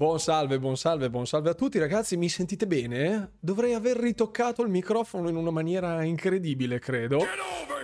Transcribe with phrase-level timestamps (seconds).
[0.00, 3.32] Buon salve, buon salve, buon salve a tutti ragazzi, mi sentite bene?
[3.38, 7.18] Dovrei aver ritoccato il microfono in una maniera incredibile, credo.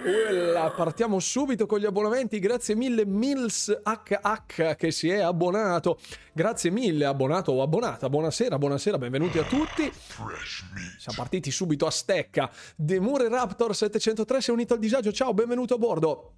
[0.03, 5.99] Uella, partiamo subito con gli abbonamenti, grazie mille Mills HH che si è abbonato.
[6.33, 8.09] Grazie mille, abbonato o abbonata.
[8.09, 9.93] Buonasera, buonasera, benvenuti a tutti.
[9.93, 12.51] Siamo partiti subito a stecca.
[12.77, 15.13] Demure Raptor 703 si è unito al disagio.
[15.13, 16.33] Ciao, benvenuto a bordo.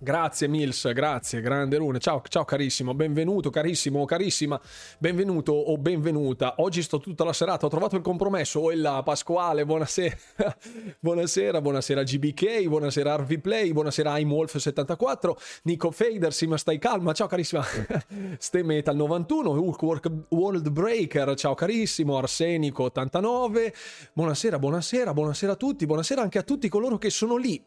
[0.00, 1.98] Grazie Mills, grazie, grande Rune.
[1.98, 4.60] Ciao, ciao carissimo, benvenuto, carissimo, carissima,
[5.00, 6.54] benvenuto o benvenuta.
[6.58, 8.60] Oggi sto tutta la serata, ho trovato il compromesso.
[8.60, 10.16] Oh Pasquale, buonasera.
[11.00, 15.32] buonasera, buonasera GBK, buonasera RV Play, buonasera IMWolf74,
[15.64, 17.64] Nico Fader, sì ma stai calma, ciao carissima.
[18.38, 19.82] Stay Metal 91, Hulk
[20.28, 23.74] World Breaker, ciao carissimo, Arsenico 89.
[24.12, 27.60] Buonasera, buonasera, buonasera a tutti, buonasera anche a tutti coloro che sono lì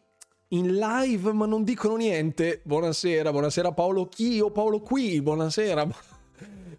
[0.53, 2.61] in live ma non dicono niente.
[2.63, 5.87] Buonasera, buonasera Paolo Chi o Paolo Qui, buonasera.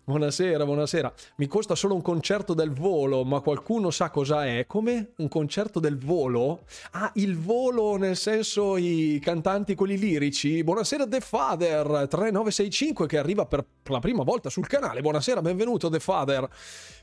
[0.05, 1.15] Buonasera, buonasera.
[1.37, 4.67] Mi costa solo un concerto del volo, ma qualcuno sa cosa è?
[4.67, 5.13] Come?
[5.19, 6.65] Un concerto del volo?
[6.91, 10.65] Ah, il volo nel senso i cantanti quelli lirici.
[10.65, 15.01] Buonasera The Father 3965 che arriva per la prima volta sul canale.
[15.03, 16.49] Buonasera, benvenuto The Father,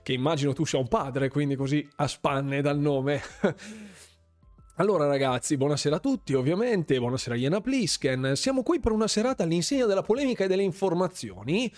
[0.03, 3.21] che immagino tu sia un padre, quindi così a spanne dal nome.
[4.79, 9.85] Allora ragazzi, buonasera a tutti ovviamente, buonasera Iena Plisken, siamo qui per una serata all'insegna
[9.85, 11.69] della polemica e delle informazioni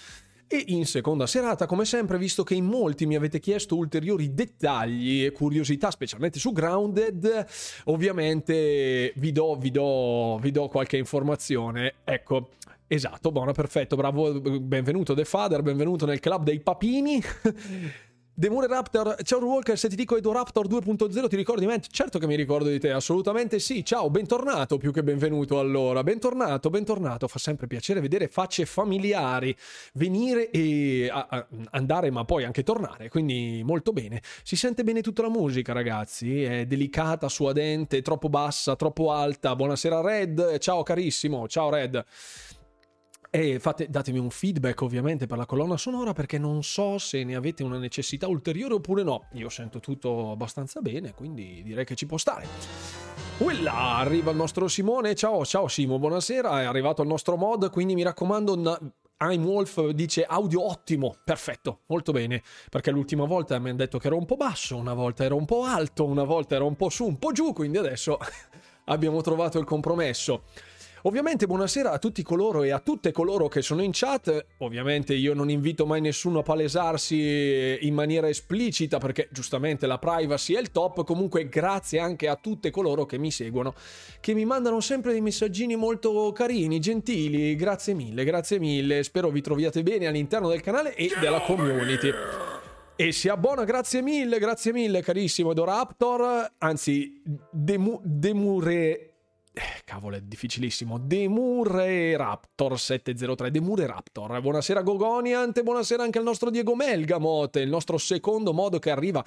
[0.45, 5.25] e in seconda serata, come sempre, visto che in molti mi avete chiesto ulteriori dettagli
[5.25, 7.47] e curiosità, specialmente su Grounded,
[7.85, 11.95] ovviamente vi do, vi do, vi do qualche informazione.
[12.03, 12.49] Ecco,
[12.85, 17.19] esatto, buona, perfetto, bravo, benvenuto The Father, benvenuto nel club dei papini.
[18.41, 21.79] Demure Raptor, ciao Walker, se ti dico Edo Raptor 2.0 ti ricordi me?
[21.79, 23.85] Certo che mi ricordo di te, assolutamente sì.
[23.85, 26.01] Ciao, bentornato più che benvenuto allora.
[26.01, 27.27] Bentornato, bentornato.
[27.27, 29.55] Fa sempre piacere vedere facce familiari,
[29.93, 34.23] venire e a, a, andare ma poi anche tornare, quindi molto bene.
[34.41, 39.55] Si sente bene tutta la musica ragazzi, è delicata, suadente, troppo bassa, troppo alta.
[39.55, 42.03] Buonasera Red, ciao carissimo, ciao Red.
[43.33, 47.33] E fate, datemi un feedback ovviamente per la colonna sonora perché non so se ne
[47.35, 49.27] avete una necessità ulteriore oppure no.
[49.35, 52.45] Io sento tutto abbastanza bene, quindi direi che ci può stare.
[53.37, 55.15] Uella, arriva il nostro Simone.
[55.15, 56.59] Ciao, ciao Simo, buonasera.
[56.59, 58.57] È arrivato il nostro mod, quindi mi raccomando...
[58.57, 58.79] Na-
[59.21, 62.41] I'm Wolf dice audio ottimo, perfetto, molto bene,
[62.71, 65.45] perché l'ultima volta mi hanno detto che ero un po' basso, una volta ero un
[65.45, 68.17] po' alto, una volta ero un po' su, un po' giù, quindi adesso
[68.85, 70.45] abbiamo trovato il compromesso.
[71.03, 74.45] Ovviamente buonasera a tutti coloro e a tutte coloro che sono in chat.
[74.59, 80.53] Ovviamente io non invito mai nessuno a palesarsi in maniera esplicita perché giustamente la privacy
[80.53, 81.03] è il top.
[81.03, 83.73] Comunque grazie anche a tutte coloro che mi seguono,
[84.19, 87.55] che mi mandano sempre dei messaggini molto carini, gentili.
[87.55, 89.01] Grazie mille, grazie mille.
[89.01, 92.11] Spero vi troviate bene all'interno del canale e della community.
[92.95, 99.10] E si abbona, grazie mille, grazie mille carissimo Doraptor, anzi Demu- Demure
[99.53, 100.97] eh, cavolo, è difficilissimo.
[100.97, 103.51] Demure Raptor 703.
[103.51, 104.39] Demure Raptor.
[104.39, 105.61] Buonasera Gogoniant.
[105.61, 107.57] Buonasera anche al nostro Diego Melgamot.
[107.57, 109.23] Il nostro secondo modo che arriva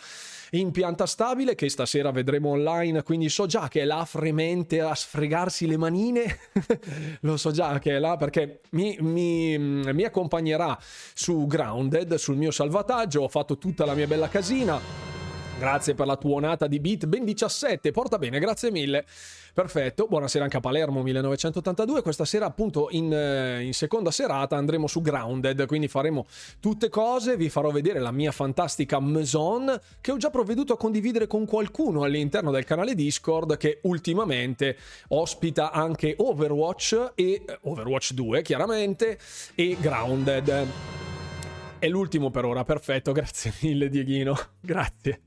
[0.53, 1.55] in pianta stabile.
[1.55, 3.03] Che stasera vedremo online.
[3.03, 6.39] Quindi so già che è là fremente a sfregarsi le manine.
[7.21, 10.79] Lo so già che è là perché mi, mi, mi accompagnerà
[11.13, 13.23] su Grounded, sul mio salvataggio.
[13.23, 15.14] Ho fatto tutta la mia bella casina.
[15.65, 17.07] Grazie per la tuonata di beat.
[17.07, 17.91] Ben 17.
[17.91, 19.07] Porta bene, grazie mille.
[19.55, 22.03] Perfetto, buonasera anche a Palermo 1982.
[22.03, 25.65] Questa sera, appunto, in, eh, in, seconda serata andremo su Grounded.
[25.65, 26.27] Quindi faremo
[26.61, 27.39] tutte cose.
[27.39, 32.03] Vi farò vedere la mia fantastica Maison che ho già provveduto a condividere con qualcuno
[32.03, 34.77] all'interno del canale Discord che ultimamente
[35.09, 39.19] ospita anche Overwatch e eh, Overwatch 2, chiaramente,
[39.55, 40.67] e Grounded.
[41.79, 45.21] È l'ultimo per ora, perfetto, grazie mille Dieghino, grazie.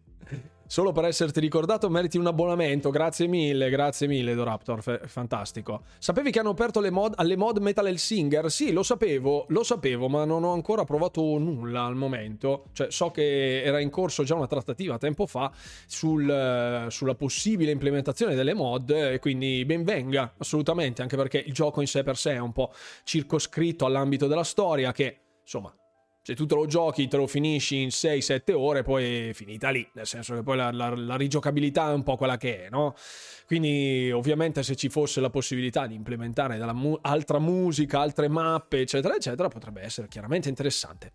[0.67, 2.89] Solo per esserti ricordato meriti un abbonamento.
[2.89, 4.81] Grazie mille, grazie mille, Doraptor.
[4.81, 5.83] F- fantastico.
[5.97, 8.51] Sapevi che hanno aperto le mod, alle mod Metal Singer?
[8.51, 12.65] Sì, lo sapevo, lo sapevo, ma non ho ancora provato nulla al momento.
[12.73, 15.51] Cioè, so che era in corso già una trattativa tempo fa
[15.87, 21.87] sul, sulla possibile implementazione delle mod, e quindi benvenga, assolutamente, anche perché il gioco in
[21.87, 22.73] sé per sé è un po'
[23.03, 25.73] circoscritto all'ambito della storia che, insomma,
[26.27, 29.89] se tu te lo giochi, te lo finisci in 6-7 ore, poi è finita lì,
[29.93, 32.95] nel senso che poi la, la, la, rigiocabilità è un po' quella che è, no?
[33.45, 39.15] Quindi ovviamente se ci fosse la possibilità di implementare mu- altra musica, altre mappe, eccetera,
[39.15, 41.13] eccetera, potrebbe essere chiaramente interessante.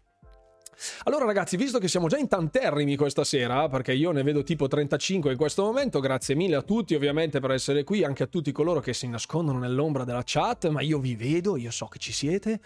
[1.05, 4.67] Allora ragazzi, visto che siamo già in tanterrimi questa sera, perché io ne vedo tipo
[4.67, 8.50] 35 in questo momento, grazie mille a tutti ovviamente per essere qui, anche a tutti
[8.50, 12.12] coloro che si nascondono nell'ombra della chat, ma io vi vedo, io so che ci
[12.12, 12.61] siete.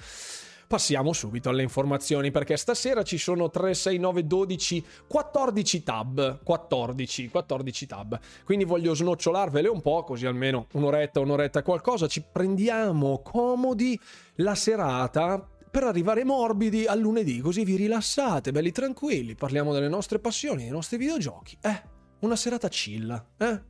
[0.67, 6.43] Passiamo subito alle informazioni perché stasera ci sono 3, 6, 9, 12, 14 tab.
[6.43, 8.21] 14, 14 tab.
[8.45, 12.07] Quindi voglio snocciolarvele un po', così almeno un'oretta, un'oretta qualcosa.
[12.07, 13.99] Ci prendiamo comodi
[14.37, 20.19] la serata per arrivare morbidi al lunedì, così vi rilassate, belli tranquilli, parliamo delle nostre
[20.19, 21.59] passioni, dei nostri videogiochi.
[21.61, 21.83] Eh,
[22.21, 23.61] una serata chill, eh?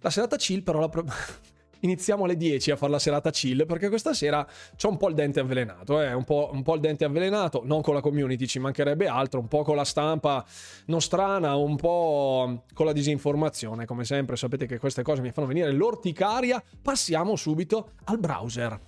[0.00, 0.88] La serata chill però la...
[0.88, 1.04] Pro-
[1.86, 4.46] iniziamo alle 10 a fare la serata chill perché questa sera
[4.76, 6.12] c'ho un po' il dente avvelenato, eh?
[6.12, 9.48] un, po', un po' il dente avvelenato, non con la community, ci mancherebbe altro, un
[9.48, 10.44] po' con la stampa
[10.86, 15.72] nostrana, un po' con la disinformazione, come sempre sapete che queste cose mi fanno venire
[15.72, 18.80] l'orticaria, passiamo subito al browser.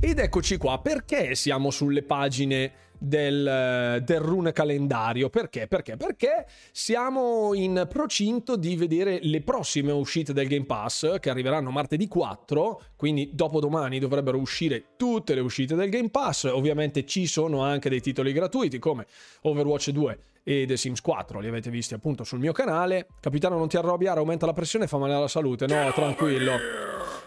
[0.00, 2.72] Ed eccoci qua, perché siamo sulle pagine
[3.02, 5.28] del, del rune calendario?
[5.28, 5.66] Perché?
[5.66, 5.96] Perché?
[5.96, 12.06] Perché siamo in procinto di vedere le prossime uscite del Game Pass che arriveranno martedì
[12.08, 16.44] 4, quindi dopodomani dovrebbero uscire tutte le uscite del Game Pass.
[16.44, 19.06] Ovviamente ci sono anche dei titoli gratuiti come
[19.42, 23.06] Overwatch 2 e The Sims 4, li avete visti appunto sul mio canale.
[23.20, 25.66] Capitano non ti arrabbiare, aumenta la pressione e fa male alla salute.
[25.66, 26.52] No, tranquillo.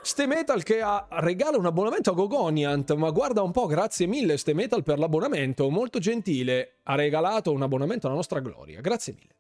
[0.02, 4.38] Ste Metal che ha, regala un abbonamento a Gogoniant, ma guarda un po', grazie mille
[4.38, 9.36] Ste Metal per l'abbonamento, molto gentile, ha regalato un abbonamento alla nostra gloria, grazie mille.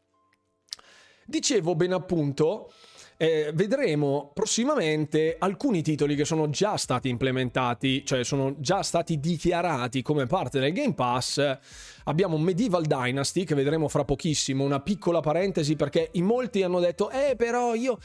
[1.23, 2.71] Dicevo ben appunto,
[3.17, 10.01] eh, vedremo prossimamente alcuni titoli che sono già stati implementati, cioè sono già stati dichiarati
[10.01, 11.57] come parte del Game Pass.
[12.05, 17.09] Abbiamo Medieval Dynasty che vedremo fra pochissimo, una piccola parentesi perché in molti hanno detto
[17.09, 17.97] "Eh, però io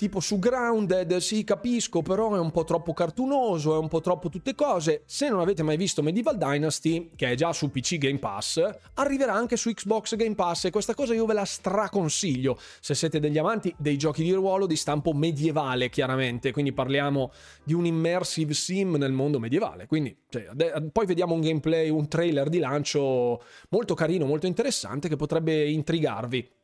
[0.00, 4.30] tipo su Grounded, sì capisco, però è un po' troppo cartunoso, è un po' troppo
[4.30, 5.02] tutte cose.
[5.04, 9.34] Se non avete mai visto Medieval Dynasty, che è già su PC Game Pass, arriverà
[9.34, 13.36] anche su Xbox Game Pass e questa cosa io ve la straconsiglio se siete degli
[13.36, 17.30] amanti dei giochi di ruolo di stampo medievale, chiaramente, quindi parliamo
[17.62, 19.86] di un immersive sim nel mondo medievale.
[19.86, 20.48] Quindi cioè,
[20.90, 26.58] poi vediamo un gameplay, un trailer di lancio molto carino, molto interessante che potrebbe intrigarvi.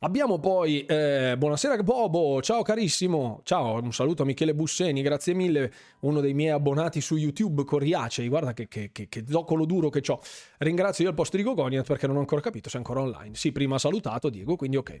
[0.00, 5.72] Abbiamo poi, eh, buonasera Bobo, ciao carissimo, ciao, un saluto a Michele Busseni, grazie mille,
[6.00, 10.00] uno dei miei abbonati su YouTube, coriacei, guarda che, che, che, che zoccolo duro che
[10.06, 10.20] ho.
[10.58, 13.34] Ringrazio io al posto di Gogoniat perché non ho ancora capito se è ancora online.
[13.34, 15.00] Sì, prima ha salutato Diego, quindi ok.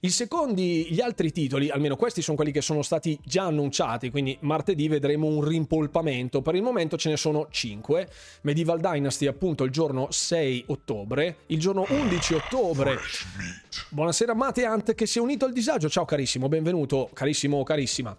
[0.00, 4.38] I secondi, gli altri titoli, almeno questi sono quelli che sono stati già annunciati, quindi
[4.42, 6.40] martedì vedremo un rimpolpamento.
[6.40, 8.08] Per il momento ce ne sono 5.
[8.42, 12.96] Medieval Dynasty appunto il giorno 6 ottobre, il giorno 11 ottobre.
[13.90, 15.88] Buonasera Mate Ant che si è unito al disagio.
[15.88, 18.16] Ciao carissimo, benvenuto, carissimo, carissima.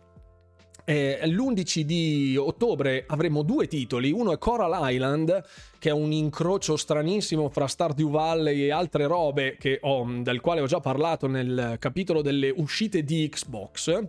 [0.89, 5.43] Eh, l'11 di ottobre avremo due titoli, uno è Coral Island,
[5.77, 10.65] che è un incrocio stranissimo fra Stardew Valley e altre robe ho, del quale ho
[10.65, 14.03] già parlato nel capitolo delle uscite di Xbox,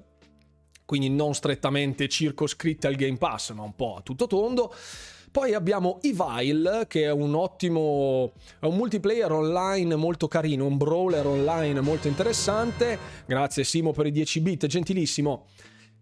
[0.86, 4.72] quindi non strettamente circoscritte al Game Pass, ma un po' a tutto tondo.
[5.30, 11.26] Poi abbiamo Evil, che è un ottimo è un multiplayer online molto carino, un brawler
[11.26, 12.98] online molto interessante.
[13.26, 15.44] Grazie Simo per i 10 bit, gentilissimo.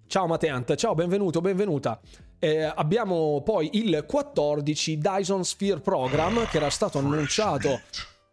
[0.09, 2.01] Ciao Mateant, ciao, benvenuto, benvenuta.
[2.39, 7.83] Eh, abbiamo poi il 14 Dyson Sphere Program che era stato annunciato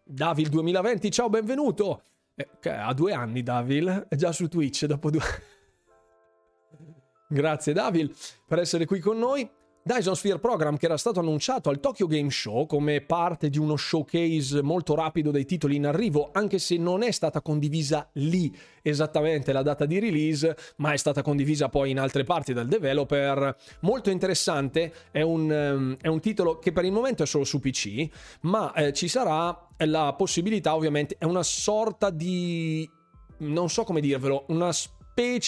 [0.02, 2.04] Davil 2020, ciao, benvenuto.
[2.34, 5.20] Eh, ha due anni Davil, è già su Twitch dopo due...
[7.28, 8.16] Grazie Davil
[8.48, 9.46] per essere qui con noi.
[9.88, 13.76] Dyson Sphere Program che era stato annunciato al Tokyo Game Show come parte di uno
[13.76, 18.52] showcase molto rapido dei titoli in arrivo, anche se non è stata condivisa lì
[18.82, 23.56] esattamente la data di release, ma è stata condivisa poi in altre parti del developer.
[23.82, 27.60] Molto interessante, è un, um, è un titolo che per il momento è solo su
[27.60, 28.08] PC,
[28.42, 32.90] ma eh, ci sarà la possibilità ovviamente, è una sorta di...
[33.38, 34.95] non so come dirvelo, una specie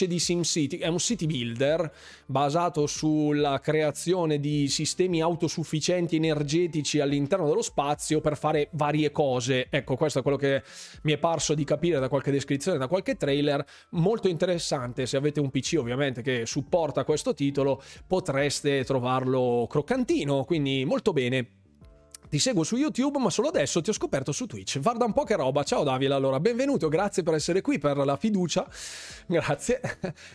[0.08, 1.92] di SimCity, è un city builder
[2.26, 9.68] basato sulla creazione di sistemi autosufficienti energetici all'interno dello spazio per fare varie cose.
[9.70, 10.64] Ecco, questo è quello che
[11.02, 13.66] mi è parso di capire da qualche descrizione, da qualche trailer.
[13.90, 20.86] Molto interessante, se avete un PC ovviamente che supporta questo titolo, potreste trovarlo croccantino, quindi
[20.86, 21.67] molto bene.
[22.30, 24.82] Ti seguo su YouTube, ma solo adesso ti ho scoperto su Twitch.
[24.82, 25.64] Guarda un po' che roba.
[25.64, 28.68] Ciao Davila, allora, benvenuto, grazie per essere qui, per la fiducia.
[29.28, 29.82] Grazie.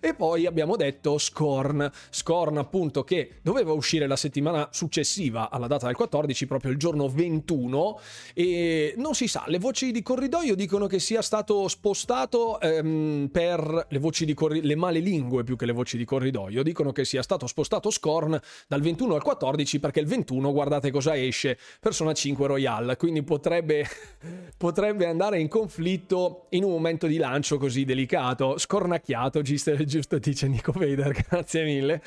[0.00, 1.90] E poi abbiamo detto Scorn.
[2.10, 7.08] Scorn, appunto, che doveva uscire la settimana successiva alla data del 14, proprio il giorno
[7.08, 7.98] 21.
[8.34, 13.86] E non si sa, le voci di corridoio dicono che sia stato spostato ehm, per
[13.88, 17.04] le voci di corridoio, le male lingue più che le voci di corridoio, dicono che
[17.04, 22.12] sia stato spostato Scorn dal 21 al 14 perché il 21, guardate cosa esce Persona
[22.12, 23.84] 5 Royale, quindi potrebbe,
[24.56, 30.46] potrebbe andare in conflitto in un momento di lancio così delicato, scornacchiato, giusto, giusto dice
[30.46, 32.00] Nico Vader, grazie mille.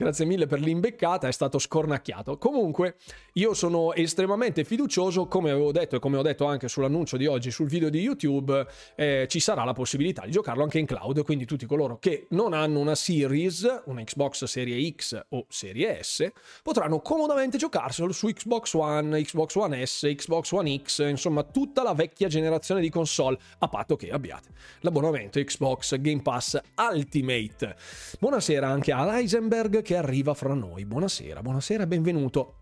[0.00, 2.38] Grazie mille per l'imbeccata, è stato scornacchiato.
[2.38, 2.98] Comunque,
[3.32, 7.50] io sono estremamente fiducioso, come avevo detto e come ho detto anche sull'annuncio di oggi
[7.50, 8.64] sul video di YouTube,
[8.94, 12.52] eh, ci sarà la possibilità di giocarlo anche in cloud, quindi tutti coloro che non
[12.52, 16.30] hanno una Series, una Xbox Serie X o Serie S,
[16.62, 21.94] potranno comodamente giocarselo su Xbox One, Xbox One S, Xbox One X, insomma tutta la
[21.94, 24.50] vecchia generazione di console, a patto che abbiate
[24.82, 27.74] l'abbonamento Xbox Game Pass Ultimate.
[28.20, 30.84] Buonasera anche a Heisenberg che arriva fra noi.
[30.84, 32.56] Buonasera, buonasera e benvenuto.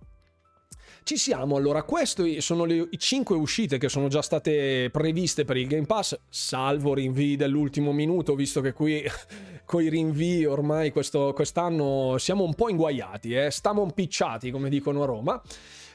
[1.03, 5.67] Ci siamo, allora, queste sono le 5 uscite che sono già state previste per il
[5.67, 9.03] Game Pass, salvo rinvii dell'ultimo minuto, visto che qui
[9.67, 13.51] con i rinvii ormai questo, quest'anno siamo un po' inguaiati, eh?
[13.51, 15.43] stiamo impicciati, come dicono a Roma.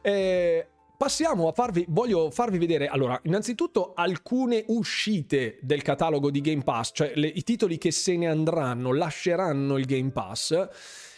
[0.02, 0.68] Eh,
[1.02, 6.92] Passiamo a farvi, voglio farvi vedere, allora, innanzitutto alcune uscite del catalogo di Game Pass,
[6.94, 10.68] cioè le, i titoli che se ne andranno, lasceranno il Game Pass.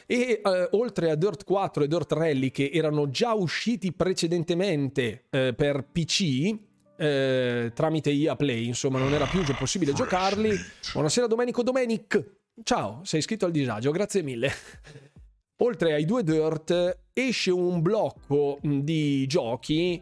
[0.05, 5.53] E eh, oltre a Dirt 4 e Dirt Rally che erano già usciti precedentemente eh,
[5.55, 6.55] per PC,
[6.97, 10.55] eh, tramite EA Play, insomma, non era più possibile giocarli.
[10.93, 12.23] Buonasera Domenico Domenic.
[12.63, 14.51] Ciao, sei iscritto al disagio, grazie mille
[15.63, 20.01] oltre ai due Dirt, esce un blocco di giochi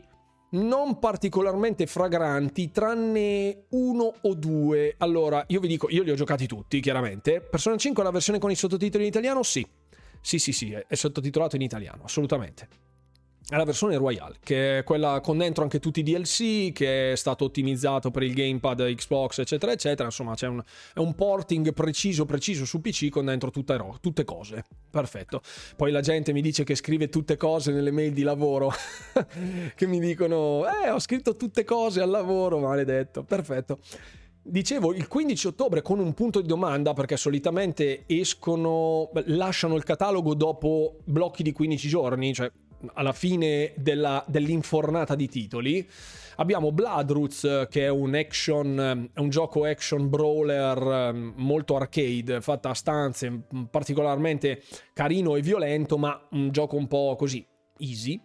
[0.54, 4.96] non particolarmente fragranti, tranne uno o due.
[4.98, 7.40] Allora, io vi dico, io li ho giocati tutti, chiaramente.
[7.40, 9.44] Persona 5, la versione con i sottotitoli in italiano?
[9.44, 9.66] Sì.
[10.22, 12.90] Sì, sì, sì, è sottotitolato in italiano, assolutamente
[13.52, 17.16] è la versione Royale, che è quella con dentro anche tutti i DLC, che è
[17.18, 20.06] stato ottimizzato per il gamepad Xbox, eccetera, eccetera.
[20.06, 20.64] Insomma, c'è un,
[20.94, 24.64] è un porting preciso, preciso su PC con dentro tutte, tutte cose.
[24.90, 25.42] Perfetto.
[25.76, 28.72] Poi la gente mi dice che scrive tutte cose nelle mail di lavoro,
[29.76, 33.24] che mi dicono, eh, ho scritto tutte cose al lavoro, maledetto.
[33.24, 33.80] Perfetto.
[34.44, 40.34] Dicevo il 15 ottobre con un punto di domanda perché solitamente escono, lasciano il catalogo
[40.34, 42.52] dopo blocchi di 15 giorni, cioè
[42.94, 45.88] alla fine della, dell'infornata di titoli.
[46.38, 52.74] Abbiamo Bloodroots, che è un action, un gioco action brawler mm, molto arcade, fatta a
[52.74, 57.46] stanze, particolarmente carino e violento, ma un gioco un po' così
[57.78, 58.20] easy.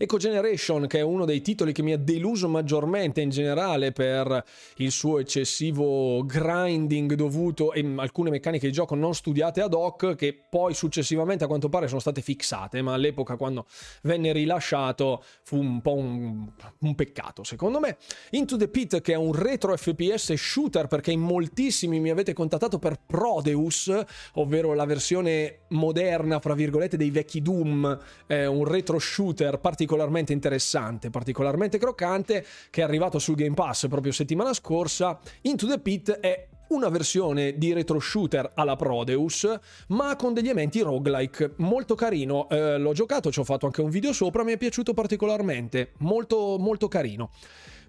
[0.00, 4.44] Eco Generation, che è uno dei titoli che mi ha deluso maggiormente in generale per
[4.76, 10.38] il suo eccessivo grinding dovuto e alcune meccaniche di gioco non studiate ad hoc, che
[10.48, 13.66] poi successivamente a quanto pare sono state fixate, ma all'epoca quando
[14.02, 17.96] venne rilasciato fu un po' un, un peccato, secondo me.
[18.30, 22.78] Into the Pit, che è un retro FPS shooter, perché in moltissimi mi avete contattato
[22.78, 23.92] per Prodeus,
[24.34, 31.08] ovvero la versione moderna, fra virgolette, dei vecchi Doom, è un retro shooter particolarmente interessante,
[31.08, 35.18] particolarmente croccante, che è arrivato sul Game Pass proprio settimana scorsa.
[35.42, 40.80] Into the Pit è una versione di retro shooter alla Prodeus, ma con degli elementi
[40.82, 41.54] roguelike.
[41.56, 42.50] Molto carino.
[42.50, 45.92] Eh, l'ho giocato, ci ho fatto anche un video sopra, mi è piaciuto particolarmente.
[46.00, 47.30] Molto, molto carino.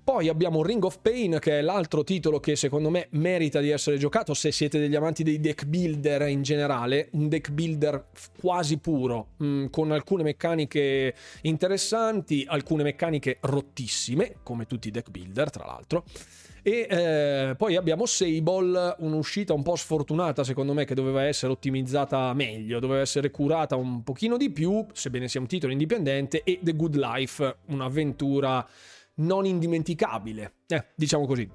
[0.04, 3.98] Poi abbiamo Ring of Pain, che è l'altro titolo che secondo me merita di essere
[3.98, 7.10] giocato se siete degli amanti dei deck builder in generale.
[7.12, 8.08] Un deck builder
[8.40, 11.14] quasi puro, mm, con alcune meccaniche
[11.44, 16.04] interessanti, alcune meccaniche rottissime, come tutti i deck builder, tra l'altro.
[16.62, 22.34] E eh, poi abbiamo Sable, un'uscita un po' sfortunata secondo me che doveva essere ottimizzata
[22.34, 26.76] meglio, doveva essere curata un pochino di più, sebbene sia un titolo indipendente, e The
[26.76, 28.68] Good Life, un'avventura
[29.20, 30.54] non indimenticabile.
[30.68, 31.50] Eh, diciamo così.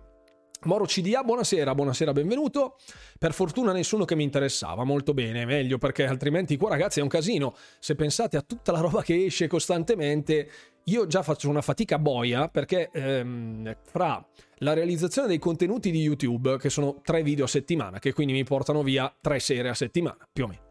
[0.64, 2.76] Moro CDA, buonasera, buonasera, benvenuto.
[3.18, 7.09] Per fortuna nessuno che mi interessava, molto bene, meglio perché altrimenti qua ragazzi è un
[7.09, 7.54] casino.
[7.78, 10.49] Se pensate a tutta la roba che esce costantemente,
[10.85, 14.26] io già faccio una fatica boia perché ehm, fra
[14.59, 18.44] la realizzazione dei contenuti di YouTube, che sono tre video a settimana, che quindi mi
[18.44, 20.63] portano via tre sere a settimana, più o meno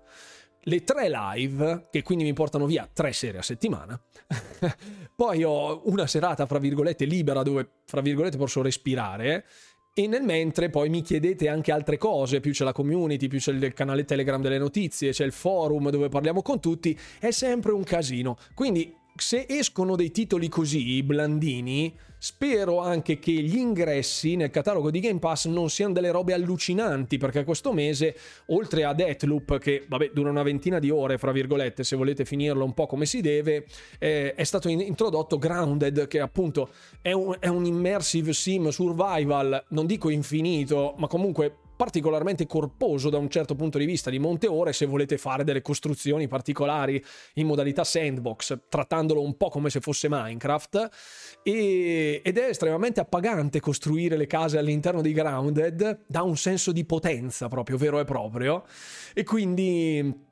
[0.63, 3.99] le tre live, che quindi mi portano via tre sere a settimana.
[5.15, 9.45] Poi ho una serata, fra virgolette, libera dove, fra virgolette, posso respirare.
[9.95, 13.51] E nel mentre poi mi chiedete anche altre cose, più c'è la community, più c'è
[13.51, 17.83] il canale Telegram delle notizie, c'è il forum dove parliamo con tutti, è sempre un
[17.83, 18.37] casino.
[18.55, 25.01] Quindi se escono dei titoli così, blandini, spero anche che gli ingressi nel catalogo di
[25.01, 28.15] Game Pass non siano delle robe allucinanti, perché questo mese,
[28.47, 32.63] oltre a Deathloop, che vabbè dura una ventina di ore, fra virgolette, se volete finirlo
[32.63, 33.65] un po' come si deve,
[33.99, 36.69] eh, è stato in- introdotto Grounded, che appunto
[37.01, 43.17] è un, è un immersive sim survival, non dico infinito, ma comunque particolarmente corposo da
[43.17, 47.45] un certo punto di vista di monte ore se volete fare delle costruzioni particolari in
[47.45, 50.89] modalità sandbox, trattandolo un po' come se fosse Minecraft.
[51.43, 56.85] E, ed è estremamente appagante costruire le case all'interno di Grounded, dà un senso di
[56.85, 58.63] potenza proprio vero e proprio.
[59.13, 60.31] E quindi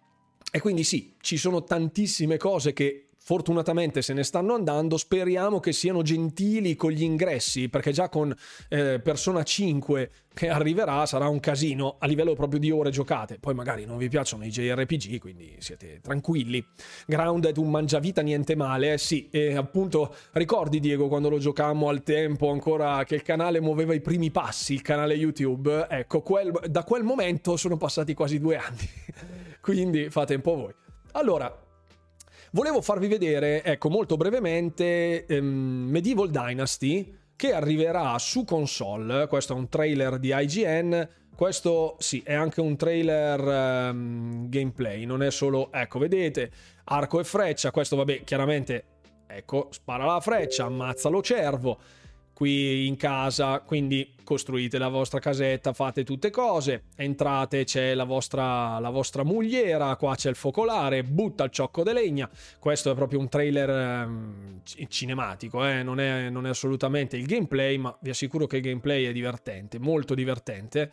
[0.54, 5.72] e quindi sì, ci sono tantissime cose che fortunatamente se ne stanno andando, speriamo che
[5.72, 8.36] siano gentili con gli ingressi, perché già con
[8.68, 13.38] eh, Persona 5 che arriverà sarà un casino a livello proprio di ore giocate.
[13.40, 16.62] Poi magari non vi piacciono i JRPG, quindi siete tranquilli.
[17.08, 22.04] Grounded un mangiavita niente male, eh sì, e appunto ricordi Diego quando lo giocammo al
[22.04, 26.84] tempo ancora che il canale muoveva i primi passi, il canale YouTube, ecco, quel, da
[26.84, 28.90] quel momento sono passati quasi due anni,
[29.62, 30.74] quindi fate un po' voi.
[31.14, 31.70] Allora,
[32.54, 39.28] Volevo farvi vedere, ecco, molto brevemente um, Medieval Dynasty che arriverà su console.
[39.28, 41.08] Questo è un trailer di IGN.
[41.34, 46.52] Questo sì, è anche un trailer um, gameplay, non è solo, ecco, vedete,
[46.84, 47.72] arco e freccia.
[47.72, 48.84] Questo, vabbè, chiaramente,
[49.28, 51.80] ecco, spara la freccia, ammazza lo cervo
[52.42, 58.80] qui in casa, quindi costruite la vostra casetta, fate tutte cose, entrate, c'è la vostra,
[58.80, 63.20] la vostra mugliera, qua c'è il focolare, butta il ciocco di legna, questo è proprio
[63.20, 65.84] un trailer eh, cinematico, eh?
[65.84, 69.78] non, è, non è assolutamente il gameplay, ma vi assicuro che il gameplay è divertente,
[69.78, 70.92] molto divertente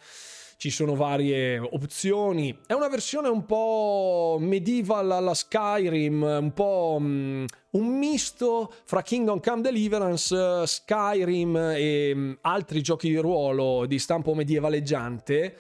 [0.59, 2.59] ci sono varie opzioni.
[2.67, 9.41] È una versione un po' medieval alla Skyrim, un po' um, un misto fra Kingdom
[9.41, 15.57] Come Deliverance, Skyrim e um, altri giochi di ruolo di stampo medievaleggiante.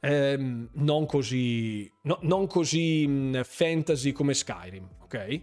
[0.00, 0.36] Eh,
[0.70, 5.40] non così, no, non così um, fantasy come Skyrim, ok?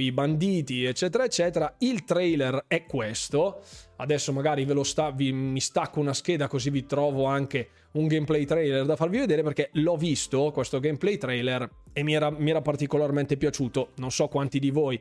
[0.00, 1.74] I banditi, eccetera, eccetera.
[1.78, 3.62] Il trailer è questo.
[3.96, 8.06] Adesso magari ve lo sta, vi, mi stacco una scheda così vi trovo anche un
[8.06, 12.50] gameplay trailer da farvi vedere perché l'ho visto questo gameplay trailer e mi era, mi
[12.50, 13.90] era particolarmente piaciuto.
[13.96, 15.00] Non so quanti di voi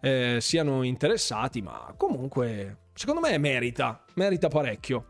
[0.00, 5.06] eh, siano interessati, ma comunque secondo me merita, merita parecchio.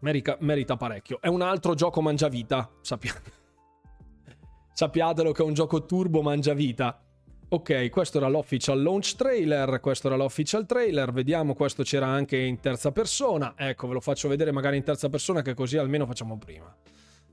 [0.00, 1.18] Merita, merita parecchio.
[1.20, 3.42] È un altro gioco mangiavita, sappiate.
[4.74, 7.03] Sappiatelo che è un gioco turbo mangiavita.
[7.48, 12.58] Ok, questo era l'official launch trailer, questo era l'official trailer, vediamo, questo c'era anche in
[12.58, 16.36] terza persona, ecco, ve lo faccio vedere magari in terza persona che così almeno facciamo
[16.36, 16.74] prima.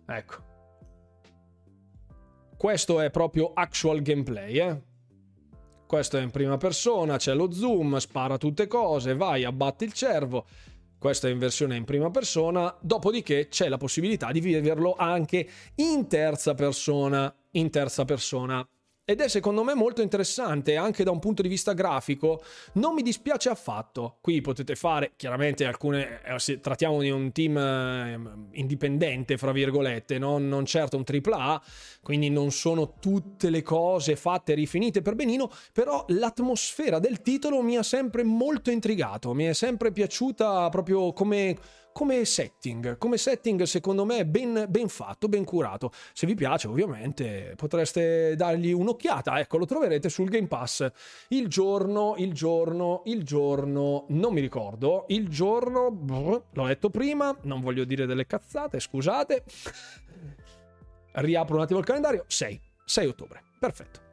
[0.05, 0.49] Ecco.
[2.55, 4.81] Questo è proprio actual gameplay, eh.
[5.87, 10.45] Questo è in prima persona, c'è lo zoom, spara tutte cose, vai, abbatti il cervo.
[10.99, 16.07] Questo è in versione in prima persona, dopodiché c'è la possibilità di viverlo anche in
[16.07, 18.63] terza persona, in terza persona.
[19.03, 22.43] Ed è secondo me molto interessante anche da un punto di vista grafico.
[22.73, 24.19] Non mi dispiace affatto.
[24.21, 28.19] Qui potete fare, chiaramente alcune, eh, trattiamo di un team eh,
[28.59, 31.61] indipendente, fra virgolette, non, non certo un AAA,
[32.03, 37.63] quindi non sono tutte le cose fatte e rifinite per benino, però l'atmosfera del titolo
[37.63, 41.57] mi ha sempre molto intrigato, mi è sempre piaciuta proprio come
[41.91, 45.91] come setting, come setting secondo me ben, ben fatto, ben curato.
[46.13, 50.89] Se vi piace ovviamente potreste dargli un'occhiata, ecco lo troverete sul Game Pass.
[51.29, 57.35] Il giorno, il giorno, il giorno, non mi ricordo, il giorno, brr, l'ho detto prima,
[57.43, 59.43] non voglio dire delle cazzate, scusate.
[61.13, 64.09] Riapro un attimo il calendario, 6, 6 ottobre, perfetto.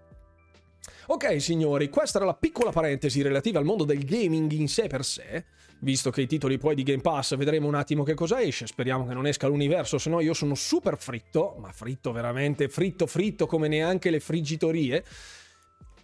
[1.11, 5.05] Ok signori, questa era la piccola parentesi relativa al mondo del gaming in sé per
[5.05, 5.45] sé
[5.81, 9.07] visto che i titoli poi di Game Pass vedremo un attimo che cosa esce, speriamo
[9.07, 13.47] che non esca l'universo, se no io sono super fritto, ma fritto veramente, fritto fritto
[13.47, 15.05] come neanche le friggitorie.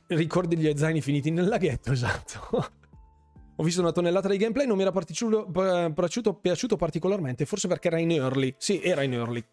[0.06, 2.82] Ricordi gli zaini finiti nel laghetto, esatto.
[3.56, 7.98] Ho visto una tonnellata di gameplay, non mi era piaciuto, piaciuto particolarmente, forse perché era
[7.98, 8.54] in early.
[8.58, 9.44] Sì, era in early.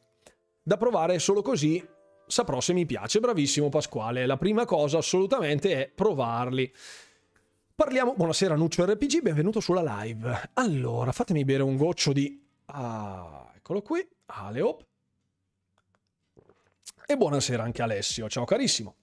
[0.64, 1.84] Da provare solo così
[2.26, 3.20] saprò se mi piace.
[3.20, 4.26] Bravissimo Pasquale.
[4.26, 6.72] La prima cosa assolutamente è provarli.
[7.82, 8.14] Parliamo.
[8.14, 10.52] Buonasera, Nuccio RPG, benvenuto sulla live.
[10.54, 12.40] Allora, fatemi bere un goccio di.
[12.66, 14.08] Ah, eccolo qui.
[14.28, 14.86] Aleop.
[17.08, 18.30] E buonasera anche Alessio.
[18.30, 18.98] Ciao carissimo.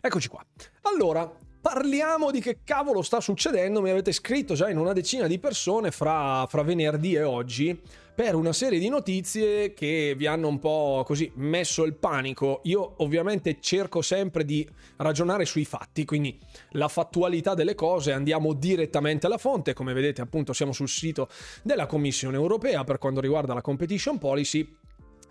[0.00, 0.44] Eccoci qua.
[0.82, 3.80] Allora, parliamo di che cavolo sta succedendo.
[3.80, 7.80] Mi avete scritto già in una decina di persone fra, fra venerdì e oggi
[8.20, 12.60] per una serie di notizie che vi hanno un po' così messo il panico.
[12.64, 16.38] Io ovviamente cerco sempre di ragionare sui fatti, quindi
[16.72, 21.30] la fattualità delle cose, andiamo direttamente alla fonte, come vedete appunto siamo sul sito
[21.62, 24.68] della Commissione europea per quanto riguarda la competition policy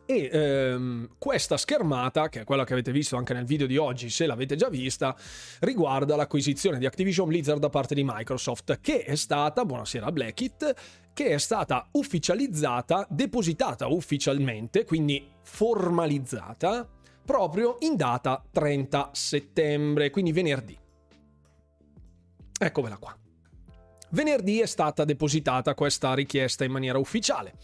[0.09, 4.09] e ehm, questa schermata, che è quella che avete visto anche nel video di oggi,
[4.09, 5.15] se l'avete già vista,
[5.59, 10.73] riguarda l'acquisizione di Activision Blizzard da parte di Microsoft, che è stata, buonasera Blackit,
[11.19, 16.87] che è stata ufficializzata, depositata ufficialmente, quindi formalizzata,
[17.25, 20.79] proprio in data 30 settembre, quindi venerdì.
[22.57, 23.13] Eccovela qua.
[24.11, 27.55] Venerdì è stata depositata questa richiesta in maniera ufficiale.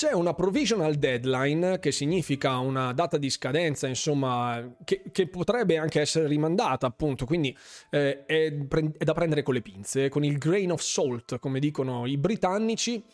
[0.00, 6.00] C'è una provisional deadline, che significa una data di scadenza, insomma, che, che potrebbe anche
[6.00, 7.54] essere rimandata, appunto, quindi
[7.90, 8.50] eh, è,
[8.96, 13.04] è da prendere con le pinze, con il grain of salt, come dicono i britannici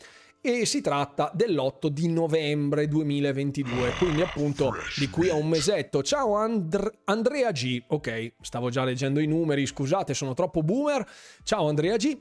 [0.40, 6.04] e si tratta dell'8 di novembre 2022, quindi appunto di qui a un mesetto.
[6.04, 7.82] Ciao And- Andrea G.
[7.88, 11.04] Ok, stavo già leggendo i numeri, scusate, sono troppo boomer.
[11.42, 12.16] Ciao Andrea G.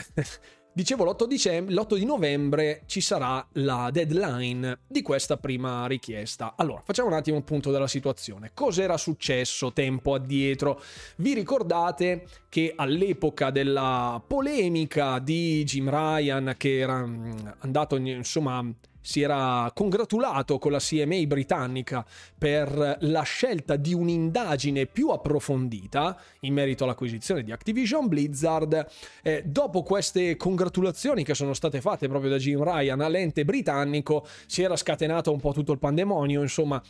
[0.72, 6.54] Dicevo l'8, dicembre, l'8 di novembre ci sarà la deadline di questa prima richiesta.
[6.56, 8.52] Allora, facciamo un attimo un punto della situazione.
[8.54, 10.80] Cos'era successo tempo addietro?
[11.16, 18.64] Vi ricordate che all'epoca della polemica di Jim Ryan che era mm, andato insomma
[19.00, 22.04] si era congratulato con la CMA britannica
[22.36, 28.86] per la scelta di un'indagine più approfondita in merito all'acquisizione di Activision Blizzard.
[29.22, 34.62] Eh, dopo queste congratulazioni che sono state fatte proprio da Jim Ryan all'ente britannico, si
[34.62, 36.82] era scatenato un po' tutto il pandemonio, insomma.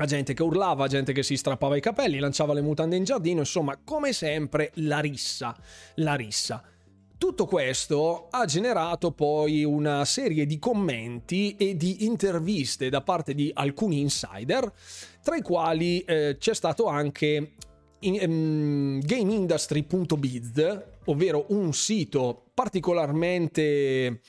[0.00, 3.40] A gente che urlava, gente che si strappava i capelli, lanciava le mutande in giardino,
[3.40, 5.56] insomma, come sempre, la rissa,
[5.96, 6.62] la rissa.
[7.18, 13.50] Tutto questo ha generato poi una serie di commenti e di interviste da parte di
[13.52, 14.72] alcuni insider,
[15.20, 17.54] tra i quali eh, c'è stato anche
[18.00, 24.20] in, um, GameIndustry.biz, ovvero un sito particolarmente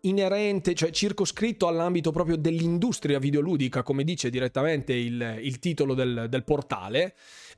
[0.00, 6.42] inerente, cioè circoscritto all'ambito proprio dell'industria videoludica, come dice direttamente il, il titolo del, del
[6.42, 7.14] portale,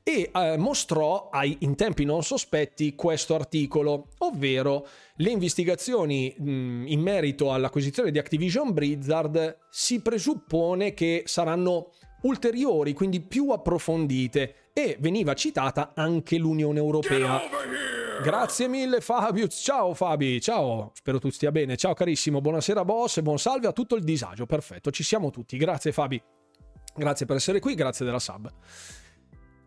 [0.07, 6.99] e eh, mostrò ai, in tempi non sospetti questo articolo, ovvero le investigazioni mh, in
[6.99, 11.89] merito all'acquisizione di Activision Blizzard si presuppone che saranno
[12.21, 17.41] ulteriori, quindi più approfondite e veniva citata anche l'Unione Europea.
[18.21, 23.17] Grazie mille Fabio, ciao Fabi, ciao, spero tu stia bene, ciao carissimo, buonasera boss.
[23.17, 26.21] E buon salve a tutto il disagio, perfetto, ci siamo tutti, grazie Fabi,
[26.95, 28.51] grazie per essere qui, grazie della sub.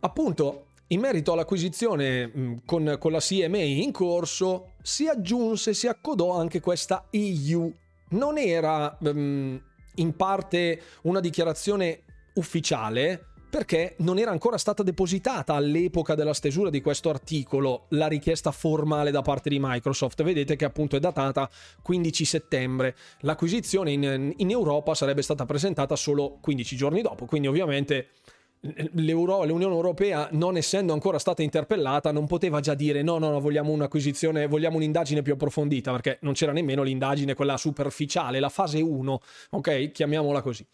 [0.01, 6.39] Appunto, in merito all'acquisizione mm, con, con, la CMA in corso, si aggiunse, si accodò
[6.39, 7.73] anche questa EU.
[8.11, 9.61] Non era um,
[9.97, 12.03] in parte una dichiarazione
[12.35, 18.51] ufficiale, perché non era ancora stata depositata all'epoca della stesura di questo articolo la richiesta
[18.51, 20.23] formale da parte di Microsoft.
[20.23, 21.49] Vedete che appunto è datata
[21.83, 22.95] 15 settembre.
[23.21, 28.11] L'acquisizione in, in Europa sarebbe stata presentata solo 15 giorni dopo, quindi ovviamente
[28.61, 33.73] l'Unione Europea, non essendo ancora stata interpellata, non poteva già dire no, no, no, vogliamo
[33.73, 39.21] un'acquisizione, vogliamo un'indagine più approfondita, perché non c'era nemmeno l'indagine, quella superficiale, la fase 1,
[39.51, 39.91] ok?
[39.93, 40.67] Chiamiamola così.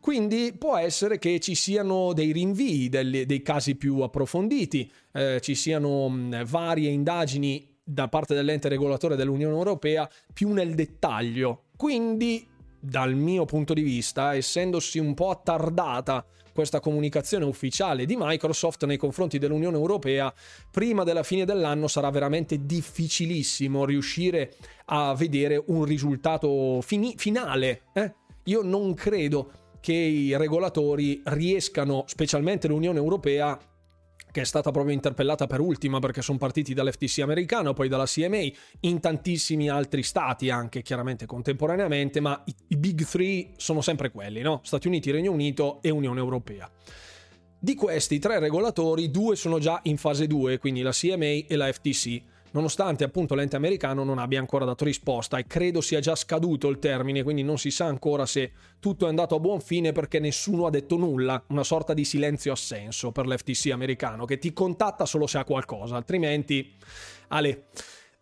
[0.00, 5.54] Quindi può essere che ci siano dei rinvii, dei, dei casi più approfonditi, eh, ci
[5.54, 11.64] siano mh, varie indagini da parte dell'ente regolatore dell'Unione Europea più nel dettaglio.
[11.74, 12.46] Quindi,
[12.78, 18.96] dal mio punto di vista, essendosi un po' attardata questa comunicazione ufficiale di Microsoft nei
[18.96, 20.32] confronti dell'Unione Europea,
[20.70, 24.54] prima della fine dell'anno sarà veramente difficilissimo riuscire
[24.86, 27.82] a vedere un risultato fini- finale.
[27.92, 28.14] Eh?
[28.44, 33.58] Io non credo che i regolatori riescano, specialmente l'Unione Europea,
[34.34, 38.48] che è stata proprio interpellata per ultima perché sono partiti dall'FTC americano, poi dalla CMA,
[38.80, 44.40] in tantissimi altri stati anche chiaramente contemporaneamente, ma i, i big three sono sempre quelli,
[44.40, 44.58] no?
[44.64, 46.68] Stati Uniti, Regno Unito e Unione Europea.
[47.60, 51.72] Di questi tre regolatori, due sono già in fase 2, quindi la CMA e la
[51.72, 52.22] FTC
[52.54, 56.78] nonostante appunto l'ente americano non abbia ancora dato risposta e credo sia già scaduto il
[56.78, 60.66] termine, quindi non si sa ancora se tutto è andato a buon fine perché nessuno
[60.66, 65.26] ha detto nulla, una sorta di silenzio assenso per l'FTC americano che ti contatta solo
[65.26, 66.74] se ha qualcosa, altrimenti
[67.28, 67.66] Ale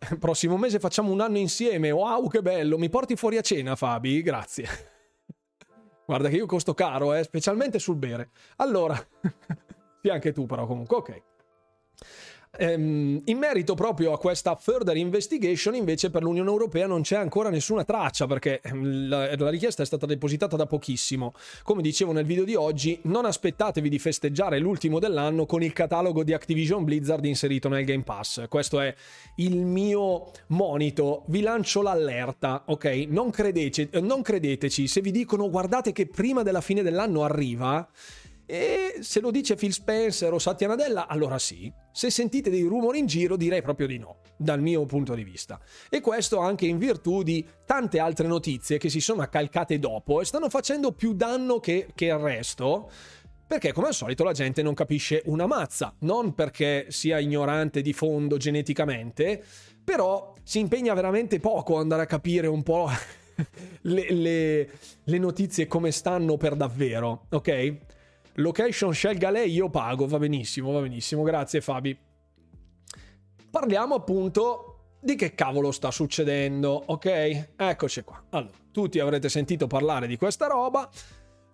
[0.19, 1.91] prossimo mese facciamo un anno insieme.
[1.91, 2.77] Wow, che bello!
[2.77, 4.21] Mi porti fuori a cena, Fabi?
[4.21, 4.67] Grazie.
[6.05, 8.31] Guarda che io costo caro, eh, specialmente sul bere.
[8.57, 8.95] Allora,
[10.01, 11.21] sì, anche tu però comunque, ok.
[12.55, 17.49] Ehm, in merito proprio a questa further investigation, invece, per l'Unione Europea non c'è ancora
[17.49, 21.33] nessuna traccia perché ehm, la, la, richiesta è stata depositata da pochissimo.
[21.63, 26.23] Come dicevo nel video di oggi, non aspettatevi di festeggiare l'ultimo dell'anno con il catalogo
[26.23, 28.47] di Activision Blizzard inserito nel Game Pass.
[28.47, 28.93] Questo è
[29.37, 31.23] il mio monito.
[31.29, 32.85] Vi lancio l'allerta, ok?
[33.07, 37.89] Non, credete, non credeteci se vi dicono guardate che prima della fine dell'anno arriva.
[38.45, 41.71] E se lo dice Phil Spencer o Satya Nadella, allora sì.
[41.91, 45.59] Se sentite dei rumori in giro, direi proprio di no, dal mio punto di vista.
[45.89, 50.25] E questo anche in virtù di tante altre notizie che si sono accalcate dopo e
[50.25, 52.89] stanno facendo più danno che, che il resto.
[53.45, 57.93] Perché come al solito la gente non capisce una mazza, non perché sia ignorante di
[57.93, 59.43] fondo geneticamente,
[59.83, 62.89] però si impegna veramente poco ad andare a capire un po'
[63.81, 64.69] le, le,
[65.03, 67.77] le notizie come stanno per davvero, ok?
[68.35, 71.95] Location scelga lei, io pago, va benissimo, va benissimo, grazie Fabi.
[73.51, 77.49] Parliamo appunto di che cavolo sta succedendo, ok?
[77.55, 78.23] Eccoci qua.
[78.31, 80.89] Allora, tutti avrete sentito parlare di questa roba.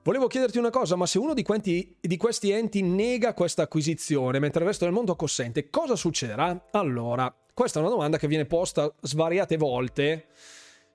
[0.03, 4.39] Volevo chiederti una cosa, ma se uno di, quenti, di questi enti nega questa acquisizione
[4.39, 6.67] mentre il resto del mondo consente, cosa succederà?
[6.71, 10.27] Allora, questa è una domanda che viene posta svariate volte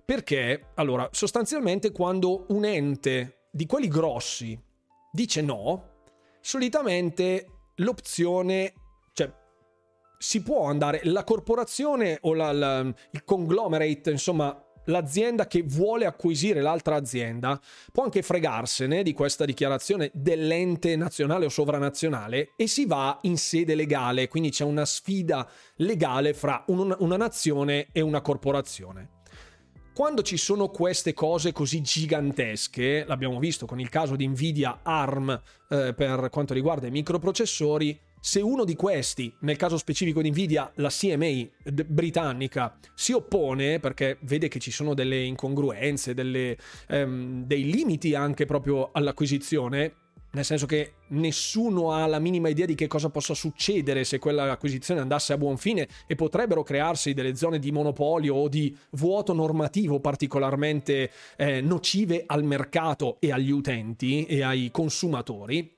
[0.02, 4.58] perché, allora, sostanzialmente quando un ente di quelli grossi
[5.14, 5.90] dice no,
[6.40, 7.46] solitamente
[7.76, 8.72] l'opzione,
[9.12, 9.32] cioè
[10.18, 16.60] si può andare, la corporazione o la, la, il conglomerate, insomma, l'azienda che vuole acquisire
[16.60, 17.58] l'altra azienda
[17.92, 23.76] può anche fregarsene di questa dichiarazione dell'ente nazionale o sovranazionale e si va in sede
[23.76, 29.13] legale, quindi c'è una sfida legale fra un, una nazione e una corporazione.
[29.94, 35.40] Quando ci sono queste cose così gigantesche, l'abbiamo visto con il caso di Nvidia ARM
[35.68, 40.68] eh, per quanto riguarda i microprocessori, se uno di questi, nel caso specifico di Nvidia,
[40.76, 41.46] la CMA
[41.86, 48.46] britannica, si oppone perché vede che ci sono delle incongruenze, delle, ehm, dei limiti anche
[48.46, 49.94] proprio all'acquisizione,
[50.34, 54.50] nel senso che nessuno ha la minima idea di che cosa possa succedere se quella
[54.50, 59.32] acquisizione andasse a buon fine e potrebbero crearsi delle zone di monopolio o di vuoto
[59.32, 65.73] normativo particolarmente eh, nocive al mercato e agli utenti e ai consumatori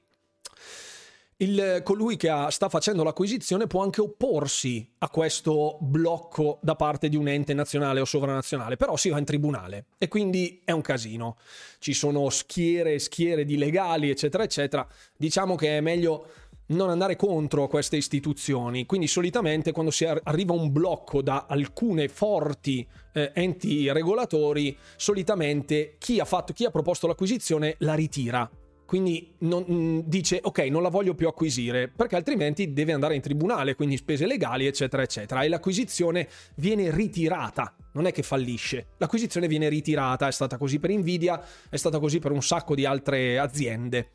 [1.39, 7.09] il, colui che ha, sta facendo l'acquisizione può anche opporsi a questo blocco da parte
[7.09, 10.81] di un ente nazionale o sovranazionale, però si va in tribunale e quindi è un
[10.81, 11.37] casino.
[11.79, 14.87] Ci sono schiere e schiere di legali, eccetera, eccetera.
[15.17, 16.29] Diciamo che è meglio
[16.69, 18.87] non andare contro queste istituzioni.
[18.87, 25.97] Quindi solitamente quando si arriva a un blocco da alcune forti eh, enti regolatori, solitamente
[25.99, 28.51] chi ha, fatto, chi ha proposto l'acquisizione la ritira
[28.87, 33.21] quindi non, mm, dice ok non la voglio più acquisire perché altrimenti deve andare in
[33.21, 35.43] tribunale quindi spese legali eccetera eccetera.
[35.43, 38.87] E l'acquisizione viene ritirata non è che fallisce.
[38.99, 42.85] L'acquisizione viene ritirata è stata così per Nvidia è stata così per un sacco di
[42.87, 44.13] altre aziende.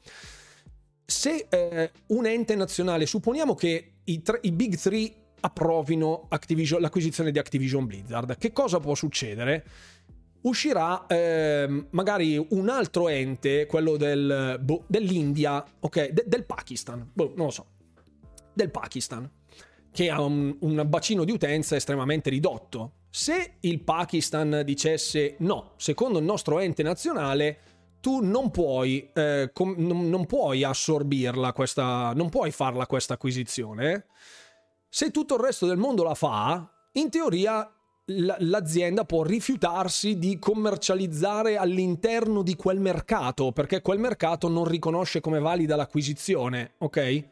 [1.05, 6.27] Se eh, un ente nazionale supponiamo che i, tre, i big three approvino
[6.79, 9.65] l'acquisizione di Activision Blizzard che cosa può succedere
[10.41, 17.33] uscirà eh, magari un altro ente, quello del, boh, dell'India, ok, de, del Pakistan, boh,
[17.35, 17.65] non lo so,
[18.53, 19.29] del Pakistan,
[19.91, 22.93] che ha un, un bacino di utenza estremamente ridotto.
[23.09, 27.59] Se il Pakistan dicesse no, secondo il nostro ente nazionale,
[27.99, 34.07] tu non puoi, eh, com- non, puoi assorbirla questa, non puoi farla questa acquisizione.
[34.89, 37.69] Se tutto il resto del mondo la fa, in teoria
[38.39, 45.39] l'azienda può rifiutarsi di commercializzare all'interno di quel mercato perché quel mercato non riconosce come
[45.39, 47.29] valida l'acquisizione, ok?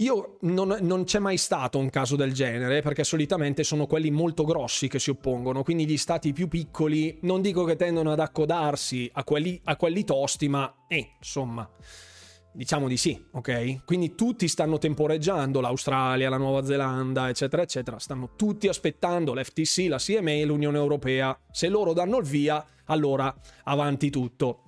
[0.00, 4.44] Io non, non, c'è mai stato un caso del genere perché solitamente sono quelli molto
[4.44, 9.10] grossi che si oppongono, quindi gli stati più piccoli non dico che tendono ad accodarsi
[9.12, 11.68] a quelli, a quelli tosti, ma eh, insomma.
[12.52, 13.84] Diciamo di sì, ok?
[13.84, 19.98] Quindi tutti stanno temporeggiando, l'Australia, la Nuova Zelanda, eccetera, eccetera, stanno tutti aspettando l'FTC, la
[19.98, 21.38] CMA e l'Unione Europea.
[21.50, 23.32] Se loro danno il via, allora
[23.64, 24.64] avanti tutto.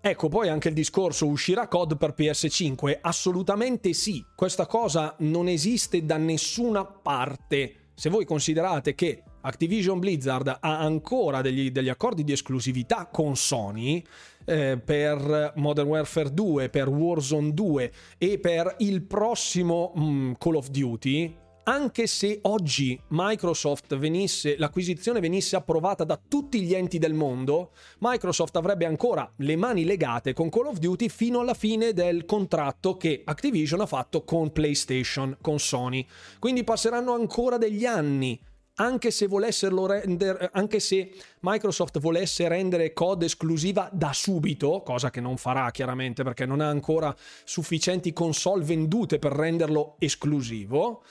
[0.00, 3.00] Ecco, poi anche il discorso uscirà COD per PS5?
[3.02, 7.90] Assolutamente sì, questa cosa non esiste da nessuna parte.
[7.92, 14.02] Se voi considerate che Activision Blizzard ha ancora degli, degli accordi di esclusività con Sony,
[14.50, 20.68] eh, per Modern Warfare 2, per Warzone 2 e per il prossimo mm, Call of
[20.70, 27.70] Duty, anche se oggi Microsoft venisse, l'acquisizione venisse approvata da tutti gli enti del mondo,
[28.00, 32.96] Microsoft avrebbe ancora le mani legate con Call of Duty fino alla fine del contratto
[32.96, 36.04] che Activision ha fatto con PlayStation, con Sony.
[36.40, 38.40] Quindi passeranno ancora degli anni
[38.80, 45.36] anche se, rendere, anche se Microsoft volesse rendere COD esclusiva da subito, cosa che non
[45.36, 47.14] farà chiaramente perché non ha ancora
[47.44, 51.02] sufficienti console vendute per renderlo esclusivo,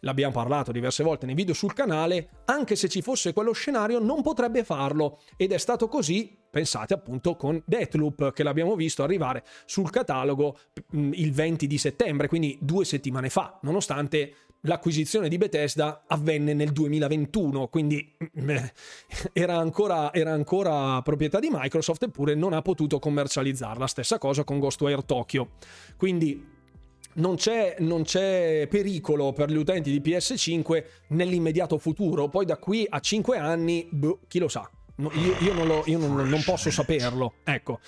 [0.00, 4.22] l'abbiamo parlato diverse volte nei video sul canale, anche se ci fosse quello scenario non
[4.22, 5.20] potrebbe farlo.
[5.36, 10.56] Ed è stato così, pensate appunto con Deathloop che l'abbiamo visto arrivare sul catalogo
[10.92, 17.68] il 20 di settembre, quindi due settimane fa, nonostante l'acquisizione di Bethesda avvenne nel 2021,
[17.68, 18.72] quindi beh,
[19.32, 23.86] era, ancora, era ancora proprietà di Microsoft eppure non ha potuto commercializzarla.
[23.86, 25.50] Stessa cosa con Ghostwire Tokyo.
[25.96, 26.56] Quindi
[27.14, 32.86] non c'è, non c'è, pericolo per gli utenti di PS5 nell'immediato futuro, poi da qui
[32.88, 34.68] a 5 anni, boh, chi lo sa.
[35.00, 37.34] Io, io, non, lo, io non, non, posso saperlo.
[37.44, 37.78] Ecco,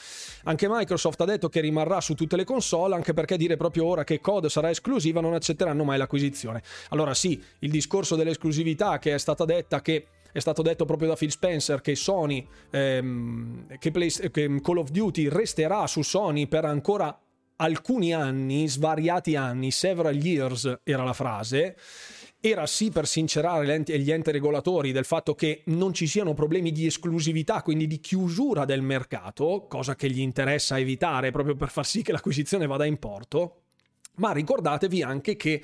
[0.44, 4.04] anche Microsoft ha detto che rimarrà su tutte le console, anche perché dire proprio ora
[4.04, 6.62] che COD sarà esclusiva non accetteranno mai l'acquisizione.
[6.90, 11.16] Allora sì, il discorso dell'esclusività che è stata detta che è stato detto proprio da
[11.16, 16.64] Phil Spencer che Sony, ehm, che, Play, che Call of Duty resterà su Sony per
[16.64, 17.18] ancora
[17.56, 21.76] alcuni anni, svariati anni, several years era la frase,
[22.40, 26.86] era sì per sincerare gli enti regolatori del fatto che non ci siano problemi di
[26.86, 32.02] esclusività, quindi di chiusura del mercato, cosa che gli interessa evitare proprio per far sì
[32.02, 33.62] che l'acquisizione vada in porto,
[34.16, 35.62] ma ricordatevi anche che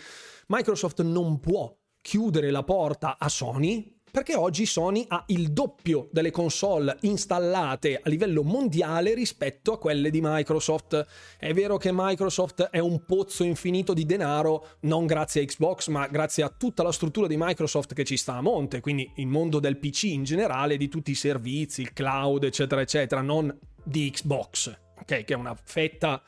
[0.48, 6.30] Microsoft non può chiudere la porta a Sony perché oggi Sony ha il doppio delle
[6.30, 11.06] console installate a livello mondiale rispetto a quelle di Microsoft.
[11.36, 16.06] È vero che Microsoft è un pozzo infinito di denaro, non grazie a Xbox, ma
[16.06, 19.60] grazie a tutta la struttura di Microsoft che ci sta a monte, quindi il mondo
[19.60, 24.74] del PC in generale, di tutti i servizi, il cloud, eccetera, eccetera, non di Xbox,
[24.98, 25.24] ok?
[25.24, 26.22] Che è una fetta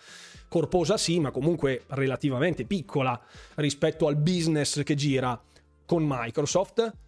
[0.47, 3.19] corposa sì, ma comunque relativamente piccola
[3.55, 5.43] rispetto al business che gira
[5.87, 7.07] con Microsoft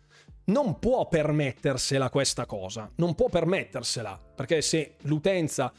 [0.51, 5.73] non può permettersela questa cosa, non può permettersela, perché se l'utenza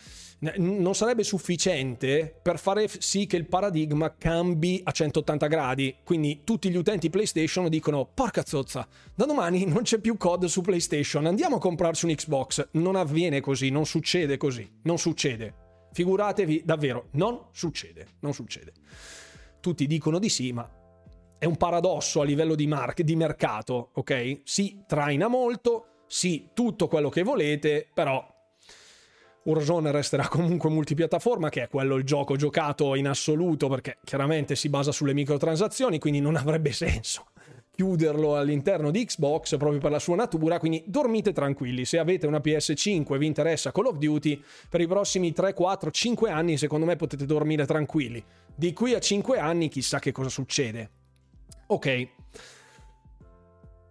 [0.57, 6.69] non sarebbe sufficiente per fare sì che il paradigma cambi a 180 gradi, quindi tutti
[6.69, 11.57] gli utenti PlayStation dicono porca zozza, da domani non c'è più COD su PlayStation, andiamo
[11.57, 15.55] a comprarci un Xbox, non avviene così, non succede così, non succede.
[15.93, 18.71] Figuratevi, davvero, non succede, non succede.
[19.59, 20.67] Tutti dicono di sì, ma
[21.41, 24.41] è un paradosso a livello di, mar- di mercato, ok?
[24.43, 28.23] Si traina molto, sì, tutto quello che volete, però
[29.41, 34.69] Warzone resterà comunque multipiattaforma, che è quello il gioco giocato in assoluto, perché chiaramente si
[34.69, 37.31] basa sulle microtransazioni, quindi non avrebbe senso
[37.73, 42.37] chiuderlo all'interno di Xbox proprio per la sua natura, quindi dormite tranquilli, se avete una
[42.37, 46.85] PS5 e vi interessa Call of Duty, per i prossimi 3, 4, 5 anni secondo
[46.85, 48.23] me potete dormire tranquilli.
[48.53, 50.99] Di qui a 5 anni chissà che cosa succede.
[51.71, 52.07] Ok.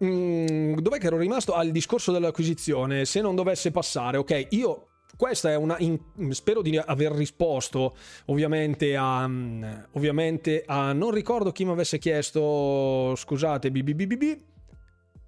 [0.05, 1.55] Mm, dov'è che ero rimasto?
[1.55, 3.07] Al discorso dell'acquisizione.
[3.07, 5.79] Se non dovesse passare, ok, io questa è una.
[5.79, 5.99] In,
[6.31, 9.25] spero di aver risposto ovviamente a.
[9.93, 10.93] Ovviamente a.
[10.93, 13.15] Non ricordo chi mi avesse chiesto.
[13.17, 14.39] Scusate, BBBB.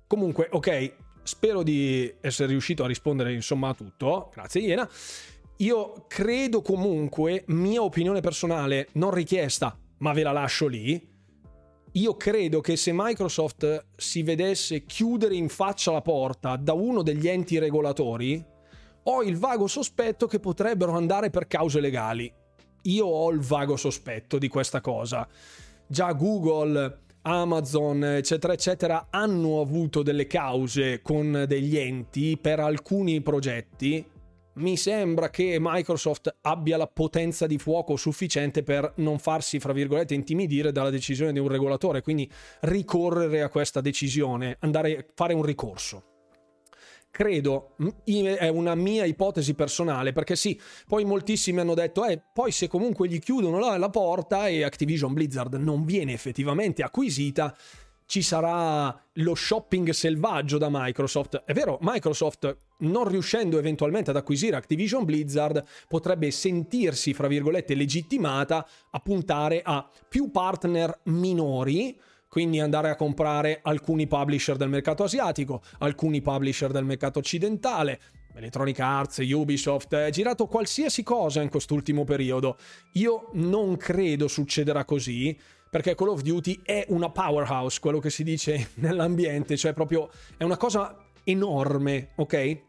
[0.06, 0.94] Comunque, ok.
[1.22, 4.30] Spero di essere riuscito a rispondere insomma a tutto.
[4.34, 4.86] Grazie, Iena.
[5.58, 11.11] Io credo comunque, mia opinione personale, non richiesta, ma ve la lascio lì
[11.92, 17.28] io credo che se Microsoft si vedesse chiudere in faccia la porta da uno degli
[17.28, 18.42] enti regolatori,
[19.04, 22.32] ho il vago sospetto che potrebbero andare per cause legali.
[22.84, 25.28] Io ho il vago sospetto di questa cosa.
[25.86, 34.02] Già Google, Amazon, eccetera, eccetera, hanno avuto delle cause con degli enti per alcuni progetti
[34.54, 40.14] mi sembra che Microsoft abbia la potenza di fuoco sufficiente per non farsi, fra virgolette,
[40.14, 45.42] intimidire dalla decisione di un regolatore, quindi ricorrere a questa decisione, andare a fare un
[45.42, 46.04] ricorso.
[47.10, 52.68] Credo, è una mia ipotesi personale, perché sì, poi moltissimi hanno detto, eh, poi se
[52.68, 57.54] comunque gli chiudono la, la porta e Activision Blizzard non viene effettivamente acquisita,
[58.12, 61.44] ci sarà lo shopping selvaggio da Microsoft.
[61.46, 68.68] È vero, Microsoft non riuscendo eventualmente ad acquisire Activision Blizzard potrebbe sentirsi, fra virgolette, legittimata
[68.90, 71.98] a puntare a più partner minori,
[72.28, 77.98] quindi andare a comprare alcuni publisher del mercato asiatico, alcuni publisher del mercato occidentale,
[78.34, 82.58] Electronic Arts, Ubisoft, è girato qualsiasi cosa in quest'ultimo periodo.
[82.92, 85.34] Io non credo succederà così
[85.72, 90.44] perché Call of Duty è una powerhouse, quello che si dice nell'ambiente, cioè proprio è
[90.44, 92.62] una cosa enorme, ok?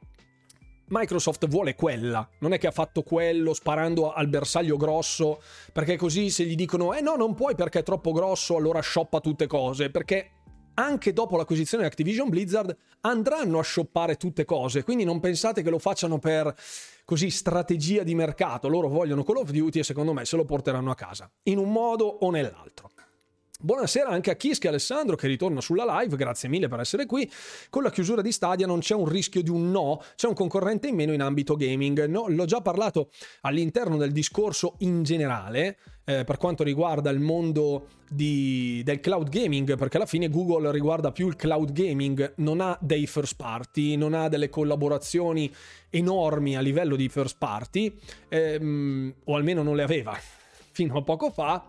[0.85, 5.41] Microsoft vuole quella, non è che ha fatto quello sparando al bersaglio grosso,
[5.73, 9.19] perché così se gli dicono eh no, non puoi perché è troppo grosso, allora shoppa
[9.19, 10.29] tutte cose, perché
[10.75, 15.69] anche dopo l'acquisizione di Activision Blizzard andranno a shoppare tutte cose, quindi non pensate che
[15.69, 16.55] lo facciano per
[17.03, 20.89] così strategia di mercato, loro vogliono Call of Duty e secondo me se lo porteranno
[20.89, 22.91] a casa, in un modo o nell'altro.
[23.65, 27.31] Buonasera anche a Kiski e Alessandro che ritorna sulla live, grazie mille per essere qui.
[27.69, 30.89] Con la chiusura di Stadia non c'è un rischio di un no, c'è un concorrente
[30.89, 32.07] in meno in ambito gaming.
[32.07, 33.09] No, l'ho già parlato
[33.43, 39.77] all'interno del discorso in generale eh, per quanto riguarda il mondo di, del cloud gaming,
[39.77, 44.13] perché alla fine Google riguarda più il cloud gaming, non ha dei first party, non
[44.13, 45.49] ha delle collaborazioni
[45.89, 47.97] enormi a livello di first party,
[48.27, 50.13] ehm, o almeno non le aveva
[50.73, 51.65] fino a poco fa.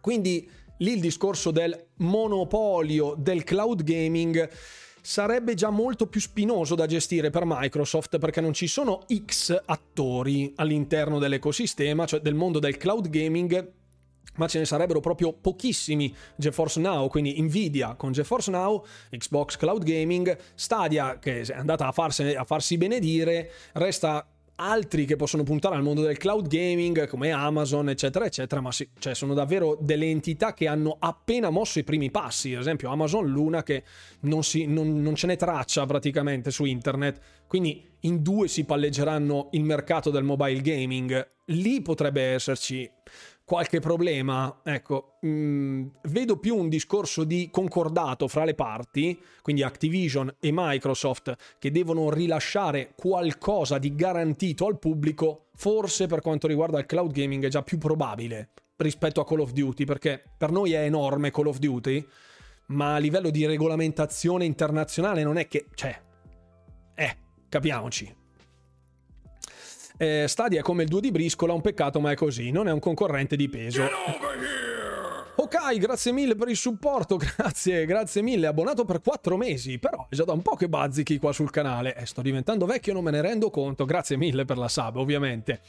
[0.00, 0.46] Quindi
[0.78, 4.48] lì il discorso del monopolio del cloud gaming
[5.00, 10.52] sarebbe già molto più spinoso da gestire per Microsoft perché non ci sono X attori
[10.56, 13.72] all'interno dell'ecosistema, cioè del mondo del cloud gaming
[14.36, 16.12] ma ce ne sarebbero proprio pochissimi.
[16.36, 21.92] GeForce Now, quindi Nvidia con GeForce Now, Xbox Cloud Gaming, Stadia che è andata a,
[21.92, 27.32] farsi, a farsi benedire, resta altri che possono puntare al mondo del cloud gaming come
[27.32, 31.84] Amazon eccetera eccetera ma sì, cioè sono davvero delle entità che hanno appena mosso i
[31.84, 32.54] primi passi.
[32.54, 33.84] Ad esempio Amazon Luna che
[34.20, 39.48] non, si, non, non ce n'è traccia praticamente su internet quindi in due si palleggeranno
[39.52, 41.32] il mercato del mobile gaming.
[41.46, 42.90] Lì potrebbe esserci
[43.44, 49.62] qualche problema, ecco, mh, mm, vedo più un discorso di concordato fra le parti, quindi
[49.62, 56.78] Activision e Microsoft, che devono rilasciare qualcosa di garantito al pubblico, forse per quanto riguarda
[56.78, 60.72] il cloud gaming è già più probabile rispetto a Call of Duty, perché per noi
[60.72, 62.04] è enorme Call of Duty,
[62.66, 65.66] ma a livello di regolamentazione internazionale non è che...
[65.74, 66.00] cioè...
[66.94, 67.16] Eh,
[67.48, 68.22] capiamoci.
[69.96, 72.72] Eh, Stadia è come il 2 di briscola, un peccato ma è così, non è
[72.72, 73.84] un concorrente di peso.
[75.36, 80.14] Ok, grazie mille per il supporto, grazie, grazie mille, abbonato per 4 mesi, però è
[80.14, 83.10] già da un po' che bazzichi qua sul canale, eh, sto diventando vecchio, non me
[83.10, 85.60] ne rendo conto, grazie mille per la sub ovviamente.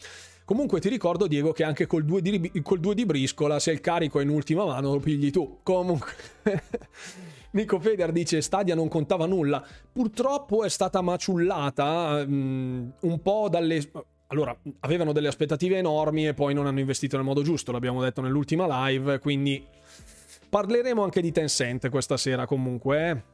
[0.44, 3.82] Comunque ti ricordo Diego che anche col 2 di, col 2 di briscola se il
[3.82, 6.12] carico è in ultima mano lo pigli tu, comunque...
[7.56, 9.66] Nico Feder dice Stadia non contava nulla.
[9.90, 13.82] Purtroppo è stata maciullata um, un po' dalle
[14.28, 18.22] allora, avevano delle aspettative enormi e poi non hanno investito nel modo giusto, l'abbiamo detto
[18.22, 19.64] nell'ultima live, quindi
[20.50, 23.34] parleremo anche di Tencent questa sera comunque, eh?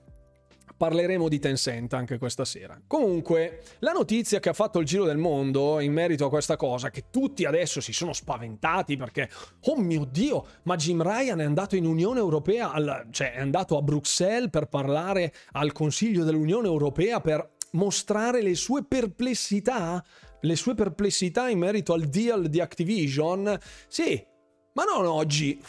[0.76, 2.82] Parleremo di Tencent anche questa sera.
[2.88, 6.90] Comunque, la notizia che ha fatto il giro del mondo in merito a questa cosa,
[6.90, 9.30] che tutti adesso si sono spaventati perché,
[9.66, 13.78] oh mio Dio, ma Jim Ryan è andato in Unione Europea, al, cioè è andato
[13.78, 20.04] a Bruxelles per parlare al Consiglio dell'Unione Europea per mostrare le sue perplessità
[20.42, 23.58] le sue perplessità in merito al deal di Activision?
[23.88, 24.24] Sì,
[24.74, 25.62] ma non oggi.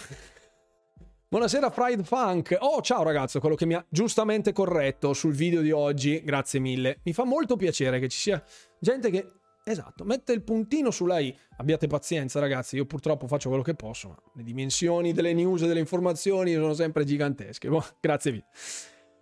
[1.29, 2.57] Buonasera Fried Funk.
[2.61, 6.23] Oh, ciao ragazzo, quello che mi ha giustamente corretto sul video di oggi.
[6.23, 7.01] Grazie mille.
[7.05, 8.43] Mi fa molto piacere che ci sia
[8.79, 9.27] gente che
[9.65, 11.35] Esatto, mette il puntino sulla I.
[11.59, 12.75] Abbiate pazienza, ragazzi.
[12.75, 16.75] Io purtroppo faccio quello che posso, ma le dimensioni delle news e delle informazioni sono
[16.75, 17.69] sempre gigantesche.
[17.69, 18.47] Boh, grazie mille.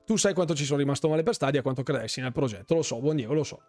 [0.06, 2.74] Tu sai quanto ci sono rimasto male per Stadia, quanto credessi nel progetto.
[2.74, 3.60] Lo so, buon Diego, lo so.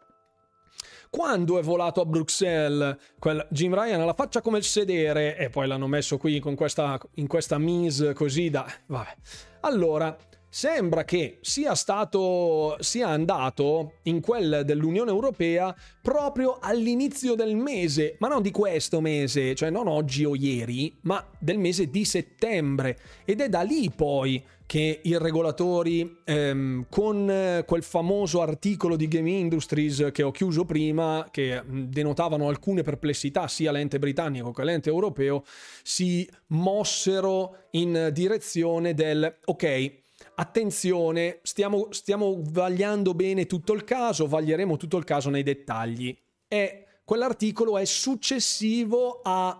[1.11, 5.67] Quando è volato a Bruxelles quel Jim Ryan alla faccia come il sedere e poi
[5.67, 8.65] l'hanno messo qui con questa, in questa mise così da...
[8.85, 9.13] Vabbè.
[9.59, 10.15] Allora,
[10.53, 18.27] sembra che sia stato sia andato in quel dell'Unione Europea proprio all'inizio del mese, ma
[18.27, 22.99] non di questo mese, cioè non oggi o ieri, ma del mese di settembre.
[23.23, 29.07] Ed è da lì poi che i regolatori ehm, con eh, quel famoso articolo di
[29.07, 34.89] Game Industries che ho chiuso prima, che denotavano alcune perplessità sia l'ente britannico che l'ente
[34.89, 35.43] europeo,
[35.83, 40.00] si mossero in direzione del ok,
[40.41, 46.17] attenzione, stiamo, stiamo vagliando bene tutto il caso, vaglieremo tutto il caso nei dettagli.
[46.47, 49.59] E quell'articolo è successivo al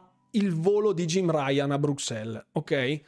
[0.50, 3.02] volo di Jim Ryan a Bruxelles, ok?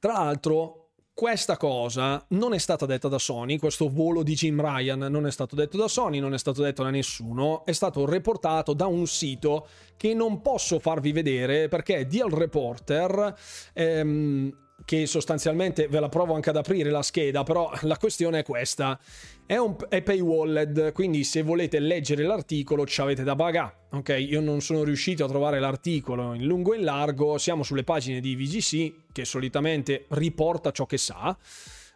[0.00, 4.98] Tra l'altro, questa cosa non è stata detta da Sony, questo volo di Jim Ryan
[4.98, 8.72] non è stato detto da Sony, non è stato detto da nessuno, è stato reportato
[8.72, 13.34] da un sito che non posso farvi vedere perché Deal Reporter.
[13.72, 18.42] Ehm, che sostanzialmente ve la provo anche ad aprire la scheda, però la questione è
[18.42, 18.98] questa.
[19.44, 23.86] È, un, è paywalled, quindi se volete leggere l'articolo ci avete da pagare.
[23.92, 27.84] Ok, io non sono riuscito a trovare l'articolo in lungo e in largo, siamo sulle
[27.84, 31.36] pagine di VGC che solitamente riporta ciò che sa.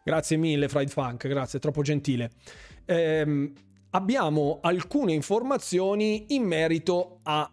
[0.05, 2.31] Grazie mille Fried Funk, grazie, troppo gentile.
[2.87, 3.53] Ehm,
[3.91, 7.51] abbiamo alcune informazioni in merito a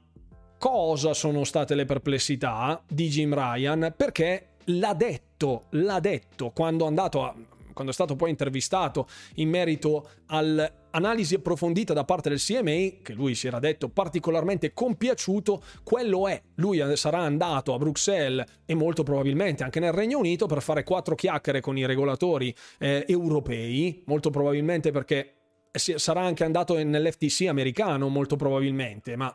[0.57, 6.88] cosa sono state le perplessità di Jim Ryan, perché l'ha detto, l'ha detto quando è
[6.88, 7.36] andato a
[7.80, 13.36] quando è stato poi intervistato in merito all'analisi approfondita da parte del CMA, che lui
[13.36, 19.64] si era detto particolarmente compiaciuto, quello è, lui sarà andato a Bruxelles e molto probabilmente
[19.64, 24.91] anche nel Regno Unito per fare quattro chiacchiere con i regolatori eh, europei, molto probabilmente
[24.91, 25.36] perché
[25.72, 29.34] sarà anche andato nell'FTC americano, molto probabilmente, ma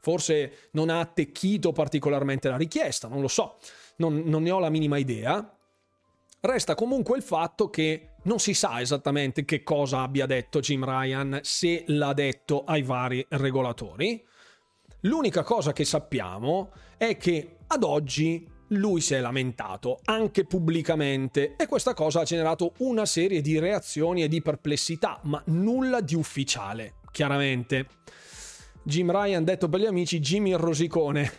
[0.00, 3.58] forse non ha attecchito particolarmente la richiesta, non lo so
[3.96, 5.56] non, non ne ho la minima idea.
[6.40, 11.40] Resta comunque il fatto che non si sa esattamente che cosa abbia detto Jim Ryan,
[11.42, 14.22] se l'ha detto ai vari regolatori.
[15.00, 21.66] L'unica cosa che sappiamo è che ad oggi lui si è lamentato, anche pubblicamente, e
[21.66, 26.94] questa cosa ha generato una serie di reazioni e di perplessità, ma nulla di ufficiale,
[27.10, 27.86] chiaramente.
[28.82, 31.32] Jim Ryan, detto per gli amici, Jimmy il rosicone.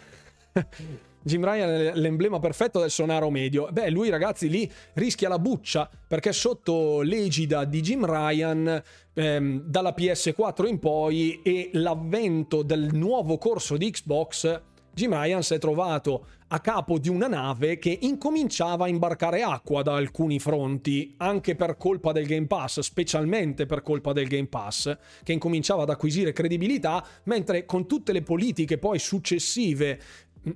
[1.25, 3.67] Jim Ryan è l'emblema perfetto del sonaro medio.
[3.71, 9.95] Beh, lui ragazzi lì rischia la buccia perché sotto l'egida di Jim Ryan ehm, dalla
[9.97, 14.61] PS4 in poi e l'avvento del nuovo corso di Xbox
[14.95, 19.81] Jim Ryan si è trovato a capo di una nave che incominciava a imbarcare acqua
[19.81, 24.97] da alcuni fronti, anche per colpa del Game Pass, specialmente per colpa del Game Pass,
[25.23, 29.99] che incominciava ad acquisire credibilità, mentre con tutte le politiche poi successive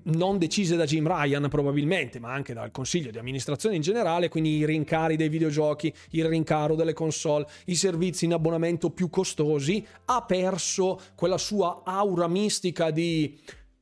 [0.04, 4.58] non decise da Jim Ryan probabilmente, ma anche dal consiglio di amministrazione in generale, quindi
[4.58, 10.24] i rincari dei videogiochi, il rincaro delle console, i servizi in abbonamento più costosi, ha
[10.24, 13.38] perso quella sua aura mistica di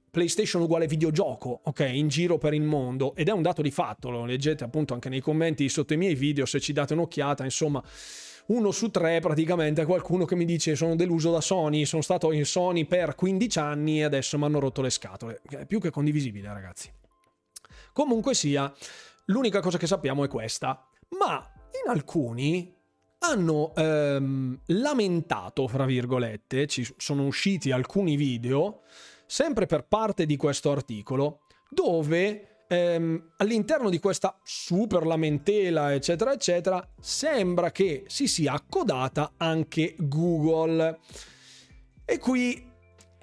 [0.09, 3.13] PlayStation uguale videogioco, ok, in giro per il mondo.
[3.15, 6.15] Ed è un dato di fatto, lo leggete appunto anche nei commenti sotto i miei
[6.15, 7.83] video se ci date un'occhiata, insomma,
[8.47, 12.31] uno su tre praticamente è qualcuno che mi dice sono deluso da Sony, sono stato
[12.31, 15.41] in Sony per 15 anni e adesso mi hanno rotto le scatole.
[15.47, 16.91] È più che condivisibile, ragazzi.
[17.91, 18.71] Comunque sia,
[19.25, 20.87] l'unica cosa che sappiamo è questa,
[21.19, 21.45] ma
[21.83, 22.73] in alcuni
[23.19, 28.81] hanno ehm, lamentato, fra virgolette, ci sono usciti alcuni video
[29.25, 36.87] sempre per parte di questo articolo, dove ehm, all'interno di questa super lamentela, eccetera, eccetera,
[36.99, 40.99] sembra che si sia accodata anche Google.
[42.05, 42.65] E qui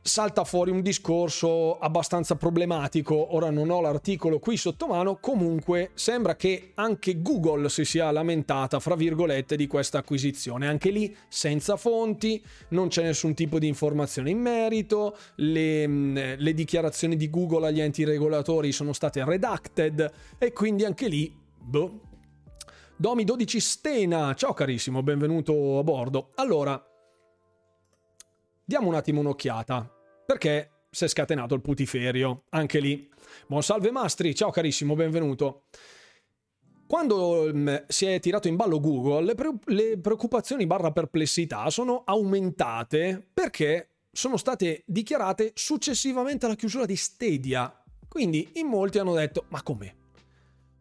[0.06, 3.34] salta fuori un discorso abbastanza problematico.
[3.34, 8.80] Ora non ho l'articolo qui sotto mano, comunque sembra che anche Google si sia lamentata,
[8.80, 10.68] fra virgolette, di questa acquisizione.
[10.68, 16.52] Anche lì senza fonti, non c'è nessun tipo di informazione in merito, le, mm, le
[16.52, 22.00] dichiarazioni di Google agli enti regolatori sono state redacted e quindi anche lì, boh.
[22.94, 26.30] Domi 12 Stena, ciao carissimo, benvenuto a bordo.
[26.34, 26.80] Allora,
[28.64, 29.90] diamo un attimo un'occhiata
[30.24, 33.08] perché si è scatenato il putiferio, anche lì.
[33.46, 35.64] Buon salve Mastri, ciao carissimo, benvenuto.
[36.86, 39.34] Quando um, si è tirato in ballo Google,
[39.64, 47.82] le preoccupazioni barra perplessità sono aumentate perché sono state dichiarate successivamente alla chiusura di Stadia.
[48.06, 49.96] Quindi in molti hanno detto, ma come?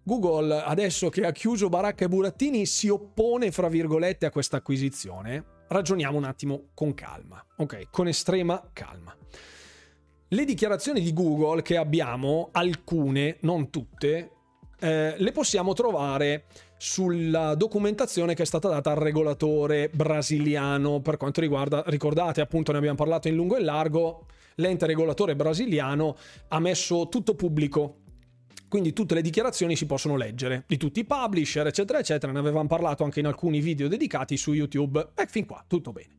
[0.03, 5.53] Google, adesso che ha chiuso Baracca e Burattini, si oppone, fra virgolette, a questa acquisizione
[5.67, 7.87] ragioniamo un attimo con calma, ok?
[7.91, 9.15] Con estrema calma.
[10.27, 14.31] Le dichiarazioni di Google che abbiamo, alcune, non tutte,
[14.79, 16.45] eh, le possiamo trovare
[16.77, 22.79] sulla documentazione che è stata data al regolatore brasiliano per quanto riguarda, ricordate appunto ne
[22.79, 26.17] abbiamo parlato in lungo e largo, l'ente regolatore brasiliano
[26.49, 27.99] ha messo tutto pubblico
[28.73, 32.31] quindi tutte le dichiarazioni si possono leggere, di tutti i publisher, eccetera, eccetera.
[32.31, 35.09] Ne avevamo parlato anche in alcuni video dedicati su YouTube.
[35.13, 36.15] E fin qua, tutto bene.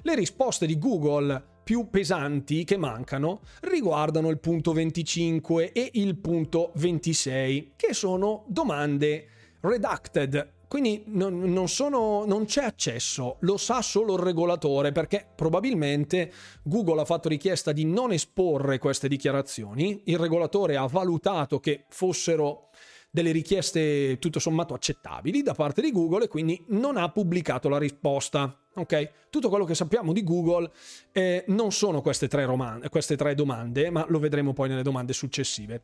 [0.00, 6.72] Le risposte di Google più pesanti che mancano riguardano il punto 25 e il punto
[6.76, 9.26] 26, che sono domande
[9.60, 16.30] redacted, quindi non, non, sono, non, c'è accesso, lo sa solo il regolatore perché probabilmente
[16.62, 22.68] Google ha fatto richiesta di non esporre queste dichiarazioni, il regolatore ha valutato che fossero
[23.10, 27.78] delle richieste tutto sommato accettabili da parte di Google e quindi non ha pubblicato la
[27.78, 28.54] risposta.
[28.74, 29.10] Ok?
[29.30, 30.70] Tutto quello che sappiamo di Google
[31.12, 35.12] eh, non sono queste tre, roman- queste tre domande, ma lo vedremo poi nelle domande
[35.12, 35.82] successive.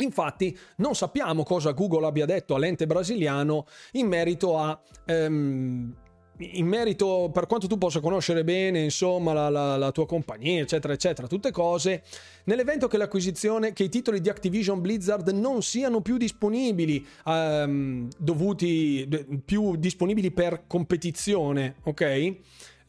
[0.00, 4.80] Infatti non sappiamo cosa Google abbia detto all'ente brasiliano in merito a...
[5.06, 5.94] Ehm,
[6.40, 10.92] in merito per quanto tu possa conoscere bene, insomma, la, la, la, tua compagnia, eccetera,
[10.92, 12.04] eccetera, tutte cose,
[12.44, 19.08] nell'evento che l'acquisizione, che i titoli di Activision Blizzard non siano più disponibili, ehm, dovuti,
[19.44, 22.36] più disponibili per competizione, ok?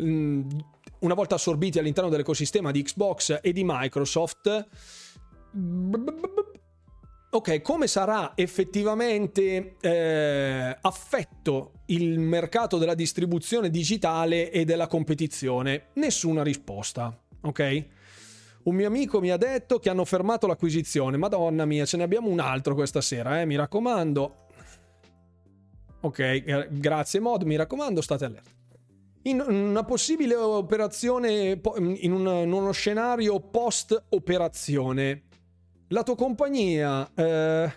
[0.04, 0.48] Mm,
[1.00, 4.68] una volta assorbiti all'interno dell'ecosistema di Xbox e di Microsoft,
[7.32, 15.90] Ok, come sarà effettivamente eh, affetto il mercato della distribuzione digitale e della competizione?
[15.94, 17.86] Nessuna risposta, ok?
[18.64, 21.18] Un mio amico mi ha detto che hanno fermato l'acquisizione.
[21.18, 23.46] Madonna mia, ce ne abbiamo un altro questa sera, eh?
[23.46, 24.48] mi raccomando.
[26.02, 28.50] Ok, grazie Mod, mi raccomando, state allerta.
[29.24, 31.62] In una possibile operazione,
[31.98, 35.26] in, un, in uno scenario post operazione,
[35.90, 37.72] la tua compagnia, eh,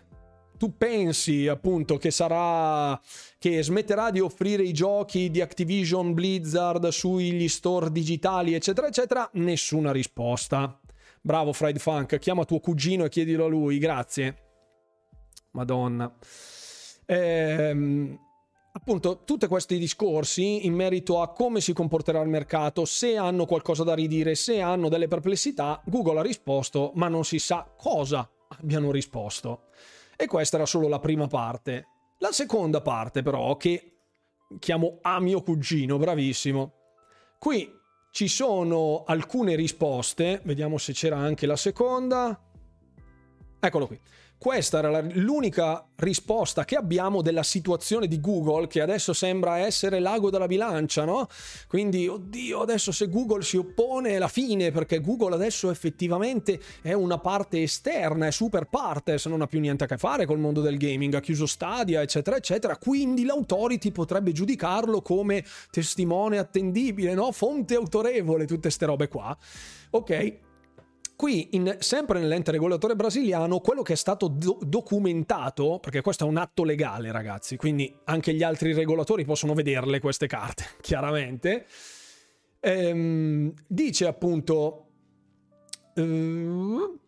[0.57, 2.99] tu pensi appunto che sarà
[3.39, 9.29] che smetterà di offrire i giochi di Activision Blizzard sugli store digitali, eccetera, eccetera?
[9.35, 10.79] Nessuna risposta.
[11.21, 14.37] Bravo Fried Funk, chiama tuo cugino e chiedilo a lui, grazie.
[15.53, 16.13] Madonna.
[17.07, 18.19] Ehm,
[18.73, 23.85] appunto, tutti questi discorsi in merito a come si comporterà il mercato, se hanno qualcosa
[23.85, 28.91] da ridire, se hanno delle perplessità, Google ha risposto, ma non si sa cosa abbiano
[28.91, 29.69] risposto.
[30.17, 31.87] E questa era solo la prima parte.
[32.19, 33.93] La seconda parte, però, che
[34.59, 36.73] chiamo a mio cugino, bravissimo.
[37.39, 37.69] Qui
[38.11, 42.41] ci sono alcune risposte, vediamo se c'era anche la seconda.
[43.59, 43.99] Eccolo qui.
[44.43, 50.31] Questa era l'unica risposta che abbiamo della situazione di Google, che adesso sembra essere l'ago
[50.31, 51.29] della bilancia, no?
[51.69, 56.93] Quindi, oddio, adesso se Google si oppone è la fine, perché Google adesso effettivamente è
[56.93, 60.61] una parte esterna, è super partes, non ha più niente a che fare col mondo
[60.61, 62.77] del gaming, ha chiuso Stadia, eccetera, eccetera.
[62.79, 67.31] Quindi l'autority potrebbe giudicarlo come testimone attendibile, no?
[67.31, 69.39] Fonte autorevole, tutte queste robe qua.
[69.91, 70.39] Ok,
[71.17, 76.29] Qui, in, sempre nell'ente regolatore brasiliano, quello che è stato do- documentato, perché questo è
[76.29, 81.67] un atto legale, ragazzi, quindi anche gli altri regolatori possono vederle queste carte, chiaramente,
[82.61, 84.87] ehm, dice appunto...
[85.95, 87.02] Uh,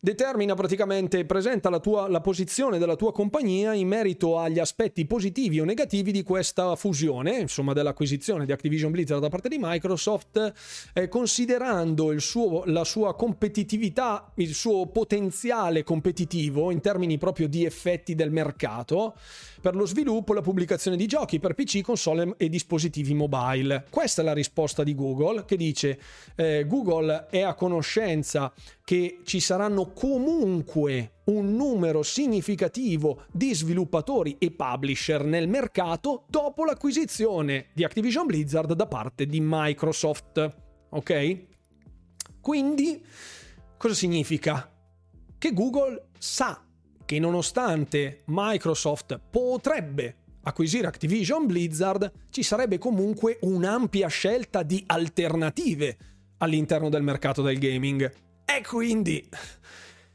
[0.00, 5.60] determina praticamente, presenta la, tua, la posizione della tua compagnia in merito agli aspetti positivi
[5.60, 10.52] o negativi di questa fusione, insomma dell'acquisizione di Activision Blizzard da parte di Microsoft,
[10.94, 18.14] eh, considerando suo, la sua competitività, il suo potenziale competitivo in termini proprio di effetti
[18.14, 19.14] del mercato
[19.60, 23.86] per lo sviluppo e la pubblicazione di giochi per PC, console e dispositivi mobile.
[23.90, 26.00] Questa è la risposta di Google che dice
[26.34, 28.52] eh, Google è a conoscenza
[28.84, 37.66] che ci saranno comunque un numero significativo di sviluppatori e publisher nel mercato dopo l'acquisizione
[37.72, 40.56] di Activision Blizzard da parte di Microsoft.
[40.90, 41.46] Ok?
[42.40, 43.04] Quindi,
[43.76, 44.72] cosa significa?
[45.38, 46.64] Che Google sa
[47.10, 55.98] che nonostante Microsoft potrebbe acquisire Activision Blizzard, ci sarebbe comunque un'ampia scelta di alternative
[56.38, 58.12] all'interno del mercato del gaming.
[58.44, 59.28] E quindi...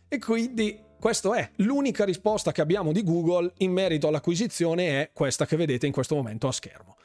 [0.08, 5.46] E quindi questa è l'unica risposta che abbiamo di Google in merito all'acquisizione è questa
[5.46, 6.96] che vedete in questo momento a schermo.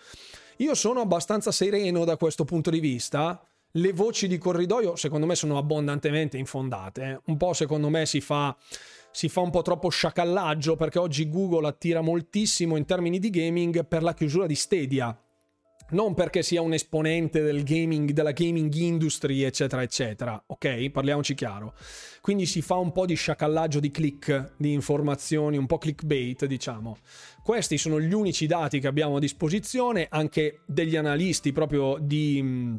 [0.58, 3.44] Io sono abbastanza sereno da questo punto di vista.
[3.72, 7.22] Le voci di corridoio secondo me sono abbondantemente infondate.
[7.24, 8.56] Un po' secondo me si fa
[9.12, 13.84] si fa un po' troppo sciacallaggio perché oggi Google attira moltissimo in termini di gaming
[13.86, 15.18] per la chiusura di Stadia.
[15.92, 20.40] Non perché sia un esponente del gaming, della gaming industry, eccetera, eccetera.
[20.46, 20.90] Ok?
[20.90, 21.74] Parliamoci chiaro.
[22.20, 26.98] Quindi si fa un po' di sciacallaggio di click, di informazioni, un po' clickbait, diciamo.
[27.42, 32.78] Questi sono gli unici dati che abbiamo a disposizione, anche degli analisti proprio di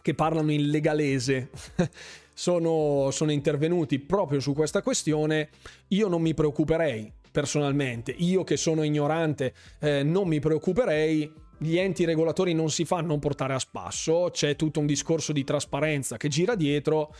[0.00, 1.50] che parlano in legalese
[2.38, 5.48] sono, sono intervenuti proprio su questa questione,
[5.88, 12.04] io non mi preoccuperei personalmente, io che sono ignorante eh, non mi preoccuperei, gli enti
[12.04, 16.54] regolatori non si fanno portare a spasso, c'è tutto un discorso di trasparenza che gira
[16.54, 17.12] dietro.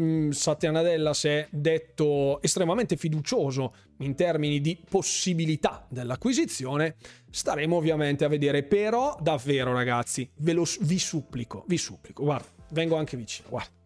[0.00, 6.96] Mm, Satya Nadella si è detto estremamente fiducioso in termini di possibilità dell'acquisizione.
[7.30, 12.96] Staremo ovviamente a vedere, però davvero ragazzi, ve lo vi supplico, vi supplico, guarda, vengo
[12.96, 13.77] anche vicino, guarda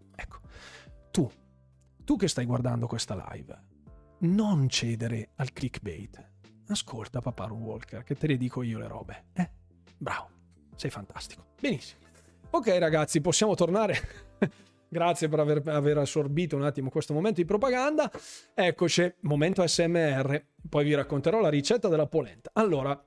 [1.12, 1.30] tu,
[2.04, 3.62] tu che stai guardando questa live,
[4.20, 6.30] non cedere al clickbait.
[6.68, 9.26] Ascolta Paparo Walker, che te le dico io le robe.
[9.34, 9.50] Eh?
[9.96, 10.30] Bravo,
[10.74, 11.46] sei fantastico.
[11.60, 12.00] Benissimo.
[12.50, 13.96] Ok ragazzi, possiamo tornare.
[14.88, 18.10] Grazie per aver, aver, assorbito un attimo questo momento di propaganda.
[18.54, 20.44] Eccoci, momento SMR.
[20.68, 22.50] Poi vi racconterò la ricetta della polenta.
[22.52, 23.02] Allora,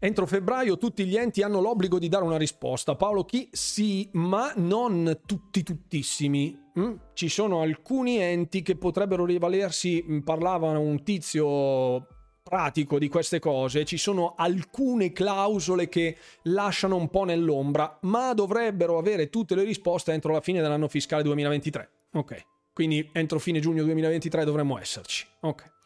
[0.00, 2.94] Entro febbraio tutti gli enti hanno l'obbligo di dare una risposta.
[2.94, 6.56] Paolo Chi sì, ma non tutti tuttissimi.
[6.78, 6.94] Mm?
[7.14, 12.06] Ci sono alcuni enti che potrebbero rivalersi, mm, parlava un tizio
[12.44, 18.96] pratico di queste cose, ci sono alcune clausole che lasciano un po' nell'ombra, ma dovrebbero
[18.96, 21.90] avere tutte le risposte entro la fine dell'anno fiscale 2023.
[22.12, 25.26] Ok, quindi entro fine giugno 2023 dovremmo esserci.
[25.40, 25.77] Ok.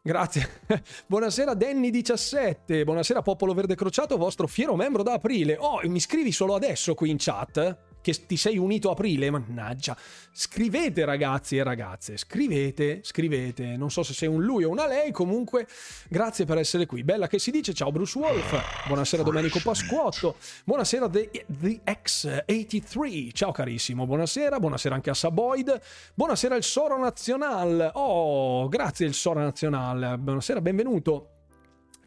[0.00, 0.62] Grazie.
[1.06, 2.84] Buonasera Danny17.
[2.84, 5.56] Buonasera Popolo Verde Crociato, vostro fiero membro da aprile.
[5.58, 7.87] Oh, mi scrivi solo adesso qui in chat?
[8.00, 9.96] Che ti sei unito a aprile, mannaggia.
[10.32, 13.76] Scrivete ragazzi e ragazze, scrivete, scrivete.
[13.76, 15.66] Non so se sei un lui o una lei, comunque
[16.08, 17.04] grazie per essere qui.
[17.04, 23.52] Bella che si dice, ciao Bruce Wolf, buonasera Domenico Pasquotto, buonasera The, The X83, ciao
[23.52, 25.80] carissimo, buonasera, buonasera anche a Saboid,
[26.14, 31.37] buonasera il Soro Nazional, oh grazie il Soro Nazional, buonasera, benvenuto.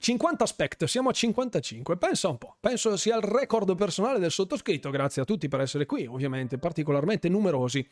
[0.02, 1.96] 50 aspect, siamo a 55.
[1.96, 4.90] Pensa un po', penso sia il record personale del sottoscritto.
[4.90, 7.88] Grazie a tutti per essere qui, ovviamente, particolarmente numerosi.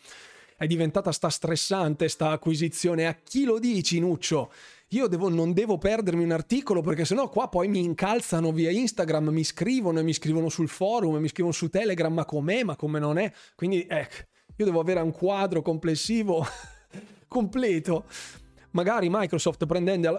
[0.57, 3.05] è diventata sta stressante sta acquisizione.
[3.05, 4.51] A chi lo dici, Nuccio?
[4.89, 9.29] Io devo, non devo perdermi un articolo perché sennò qua poi mi incalzano via Instagram,
[9.29, 12.97] mi scrivono e mi scrivono sul forum, mi scrivono su Telegram, ma com'è, ma come
[12.97, 13.31] non è.
[13.53, 14.15] Quindi, ecco,
[14.55, 16.43] io devo avere un quadro complessivo
[17.29, 18.05] completo
[18.71, 19.65] magari Microsoft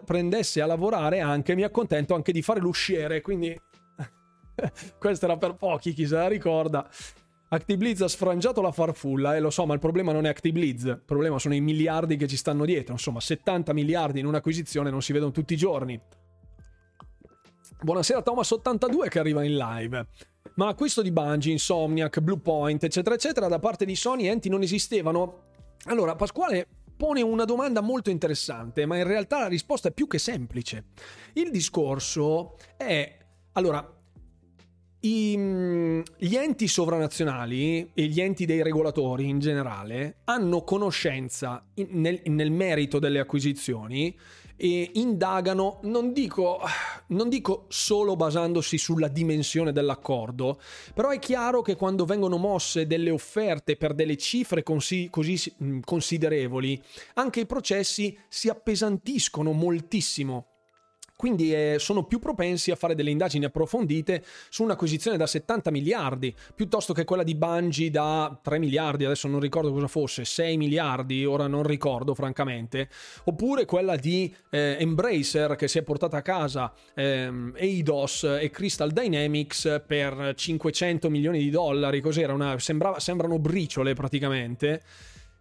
[0.05, 3.59] prendesse a lavorare anche, mi accontento anche di fare l'usciere, quindi
[4.99, 6.89] questo era per pochi, chi se la ricorda.
[7.53, 10.85] ActiBlizz ha sfrangiato la farfulla e eh, lo so, ma il problema non è ActiBlizz,
[10.85, 15.03] il problema sono i miliardi che ci stanno dietro, insomma 70 miliardi in un'acquisizione non
[15.03, 16.01] si vedono tutti i giorni.
[17.83, 20.07] Buonasera Thomas82 che arriva in live.
[20.55, 25.49] Ma acquisto di Bungie, Insomniac, Bluepoint, eccetera, eccetera, da parte di Sony enti non esistevano?
[25.85, 26.69] Allora, Pasquale
[27.01, 30.89] pone una domanda molto interessante, ma in realtà la risposta è più che semplice.
[31.33, 33.17] Il discorso è,
[33.53, 33.83] allora,
[35.01, 41.89] i, mm, gli enti sovranazionali e gli enti dei regolatori in generale hanno conoscenza in,
[42.03, 44.15] nel, nel merito delle acquisizioni
[44.63, 46.61] e indagano, non dico,
[47.09, 50.61] non dico solo basandosi sulla dimensione dell'accordo,
[50.93, 56.81] però è chiaro che quando vengono mosse delle offerte per delle cifre così, così considerevoli,
[57.15, 60.47] anche i processi si appesantiscono moltissimo
[61.21, 66.35] quindi eh, sono più propensi a fare delle indagini approfondite su un'acquisizione da 70 miliardi,
[66.55, 71.27] piuttosto che quella di Bungie da 3 miliardi, adesso non ricordo cosa fosse, 6 miliardi,
[71.27, 72.89] ora non ricordo francamente,
[73.25, 78.91] oppure quella di eh, Embracer che si è portata a casa ehm, Eidos e Crystal
[78.91, 82.33] Dynamics per 500 milioni di dollari, cos'era?
[82.33, 84.81] Una, sembrava, sembrano briciole praticamente.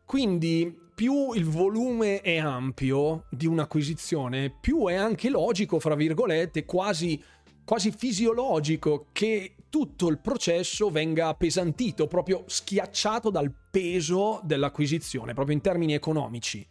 [0.03, 7.23] Quindi più il volume è ampio di un'acquisizione, più è anche logico, fra virgolette, quasi,
[7.63, 15.61] quasi fisiologico che tutto il processo venga appesantito, proprio schiacciato dal peso dell'acquisizione, proprio in
[15.61, 16.67] termini economici.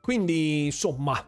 [0.00, 1.22] Quindi, insomma,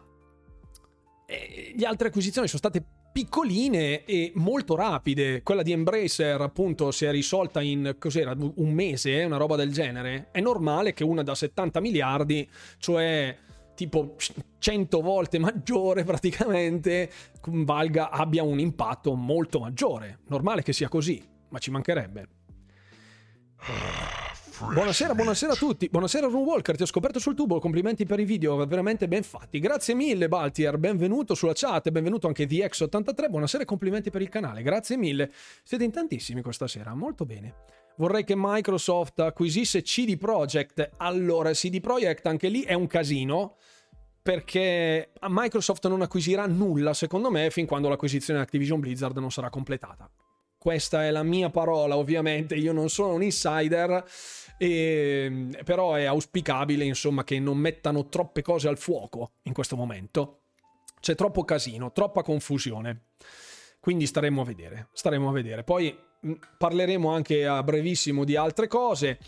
[1.26, 2.82] eh, le altre acquisizioni sono state
[3.16, 5.42] piccoline e molto rapide.
[5.42, 10.28] Quella di Embracer, appunto, si è risolta in cos'era un mese, una roba del genere.
[10.30, 12.46] È normale che una da 70 miliardi,
[12.76, 13.34] cioè
[13.74, 14.16] tipo
[14.58, 17.10] 100 volte maggiore praticamente,
[17.42, 20.18] valga, abbia un impatto molto maggiore.
[20.26, 22.28] Normale che sia così, ma ci mancherebbe.
[24.58, 25.86] Buonasera, buonasera a tutti.
[25.90, 27.60] Buonasera Runwalker, ti ho scoperto sul tubo.
[27.60, 29.58] Complimenti per i video, veramente ben fatti.
[29.58, 33.28] Grazie mille Baltier, benvenuto sulla chat, benvenuto anche DX83.
[33.28, 34.62] Buonasera e complimenti per il canale.
[34.62, 35.30] Grazie mille.
[35.62, 37.54] Siete in tantissimi questa sera, molto bene.
[37.96, 40.92] Vorrei che Microsoft acquisisse CD Projekt.
[40.96, 43.56] Allora, CD Projekt anche lì è un casino
[44.22, 50.10] perché Microsoft non acquisirà nulla, secondo me, fin quando l'acquisizione Activision Blizzard non sarà completata.
[50.58, 54.04] Questa è la mia parola, ovviamente, io non sono un insider
[54.58, 60.40] e, però è auspicabile insomma che non mettano troppe cose al fuoco in questo momento.
[61.00, 63.08] C'è troppo casino, troppa confusione.
[63.80, 65.62] Quindi staremo a vedere, staremo a vedere.
[65.62, 65.96] Poi
[66.26, 69.18] mm, parleremo anche a brevissimo di altre cose.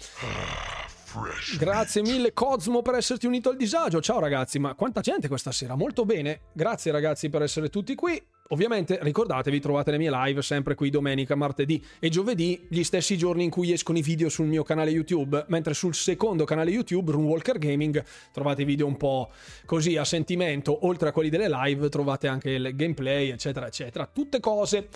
[1.57, 4.01] Grazie mille Cosmo per esserti unito al disagio.
[4.01, 5.75] Ciao ragazzi, ma quanta gente questa sera?
[5.75, 6.41] Molto bene.
[6.53, 8.21] Grazie ragazzi per essere tutti qui.
[8.51, 13.45] Ovviamente ricordatevi, trovate le mie live sempre qui domenica, martedì e giovedì, gli stessi giorni
[13.45, 17.59] in cui escono i video sul mio canale YouTube, mentre sul secondo canale YouTube, Runwalker
[17.59, 19.31] Gaming, trovate video un po'
[19.67, 24.07] così a sentimento, oltre a quelli delle live trovate anche il gameplay, eccetera, eccetera.
[24.07, 24.89] Tutte cose.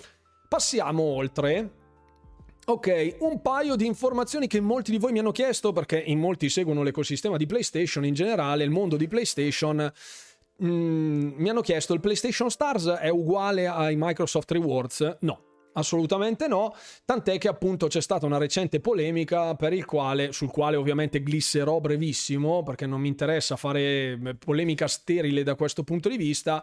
[0.49, 1.81] Passiamo oltre.
[2.65, 6.49] Ok, un paio di informazioni che molti di voi mi hanno chiesto perché in molti
[6.49, 9.93] seguono l'ecosistema di PlayStation in generale, il mondo di PlayStation
[10.65, 15.17] Mm, mi hanno chiesto il PlayStation Stars è uguale ai Microsoft Rewards?
[15.21, 15.51] No.
[15.75, 16.75] Assolutamente no,
[17.07, 19.57] tant'è che appunto c'è stata una recente polemica
[19.87, 23.81] quale, sul quale ovviamente glisserò brevissimo perché non mi interessa fare
[24.13, 26.63] eh, polemica sterile da questo punto di vista.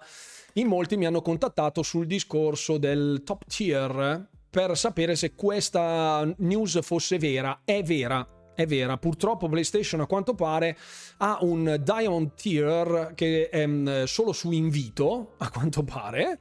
[0.54, 6.80] In molti mi hanno contattato sul discorso del top tier per sapere se questa news
[6.84, 7.62] fosse vera.
[7.66, 8.28] È vera,
[8.60, 8.98] è vera.
[8.98, 10.78] Purtroppo PlayStation a quanto pare
[11.18, 16.40] ha un Diamond Tier che è mm, solo su invito, a quanto pare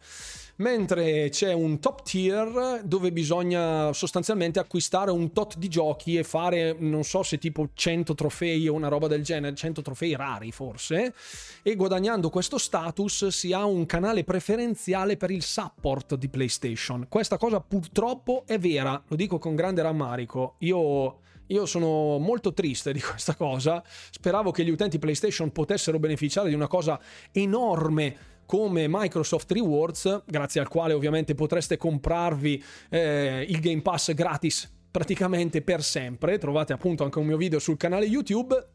[0.59, 6.75] mentre c'è un top tier dove bisogna sostanzialmente acquistare un tot di giochi e fare
[6.79, 11.14] non so se tipo 100 trofei o una roba del genere, 100 trofei rari forse,
[11.62, 17.07] e guadagnando questo status si ha un canale preferenziale per il support di PlayStation.
[17.09, 20.57] Questa cosa purtroppo è vera, lo dico con grande rammarico.
[20.59, 23.82] Io io sono molto triste di questa cosa.
[24.11, 26.99] Speravo che gli utenti PlayStation potessero beneficiare di una cosa
[27.32, 34.72] enorme come Microsoft Rewards, grazie al quale ovviamente potreste comprarvi eh, il Game Pass gratis
[34.90, 36.38] praticamente per sempre.
[36.38, 38.70] Trovate appunto anche un mio video sul canale YouTube.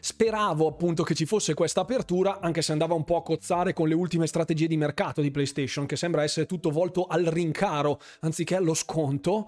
[0.00, 3.88] Speravo appunto che ci fosse questa apertura, anche se andava un po' a cozzare con
[3.88, 8.54] le ultime strategie di mercato di PlayStation, che sembra essere tutto volto al rincaro anziché
[8.54, 9.46] allo sconto.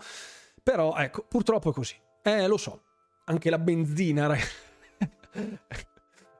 [0.62, 1.94] Però ecco, purtroppo è così.
[2.22, 2.82] Eh, lo so.
[3.24, 4.66] Anche la benzina, ragazzi.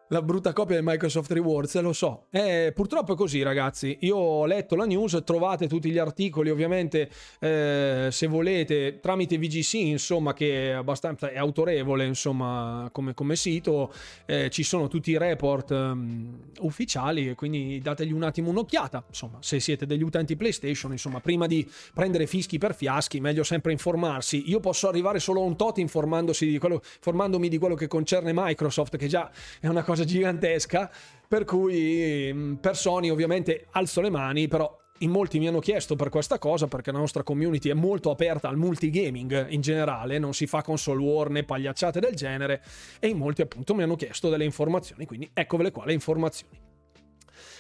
[0.09, 2.27] La brutta copia di Microsoft Rewards, lo so.
[2.31, 3.99] Eh, purtroppo è così, ragazzi.
[4.01, 9.75] Io ho letto la news, trovate tutti gli articoli, ovviamente, eh, se volete, tramite VGC,
[9.75, 13.93] insomma, che è abbastanza è autorevole, insomma, come, come sito.
[14.27, 19.05] Eh, ci sono tutti i report um, ufficiali, quindi dategli un attimo un'occhiata.
[19.09, 23.73] Insomma, se siete degli utenti PlayStation, insomma, prima di prendere fischi per fiaschi, meglio sempre
[23.73, 24.49] informarsi.
[24.49, 28.33] Io posso arrivare solo a un tot informandosi di quello, informandomi di quello che concerne
[28.35, 29.31] Microsoft, che già
[29.61, 30.91] è una cosa cosa gigantesca,
[31.27, 35.95] per cui mm, per Sony ovviamente alzo le mani, però in molti mi hanno chiesto
[35.97, 40.35] per questa cosa perché la nostra community è molto aperta al multigaming in generale, non
[40.35, 42.63] si fa console war né pagliacciate del genere
[42.99, 46.67] e in molti appunto mi hanno chiesto delle informazioni, quindi eccovele qua le informazioni.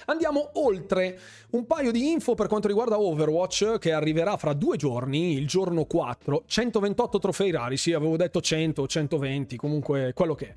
[0.06, 1.18] Andiamo oltre.
[1.50, 5.84] Un paio di info per quanto riguarda Overwatch che arriverà fra due giorni, il giorno
[5.84, 10.54] 4, 128 trofei rari, sì avevo detto 100, 120, comunque quello che è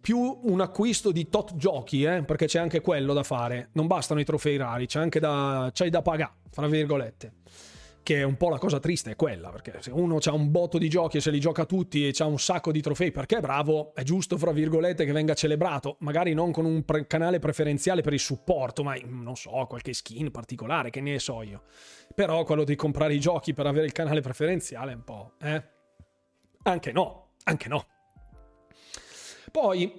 [0.00, 3.70] più un acquisto di tot giochi, eh, perché c'è anche quello da fare.
[3.72, 7.32] Non bastano i trofei rari, c'è anche da, c'è da pagare, fra virgolette.
[8.02, 10.78] Che è un po' la cosa triste, è quella, perché se uno ha un botto
[10.78, 13.40] di giochi e se li gioca tutti e ha un sacco di trofei perché è
[13.40, 15.96] bravo, è giusto, fra virgolette, che venga celebrato.
[16.00, 20.30] Magari non con un pre- canale preferenziale per il supporto, ma non so, qualche skin
[20.30, 21.62] particolare, che ne so io.
[22.14, 25.64] Però quello di comprare i giochi per avere il canale preferenziale è un po', eh?
[26.62, 27.86] Anche no, anche no.
[29.56, 29.90] Poi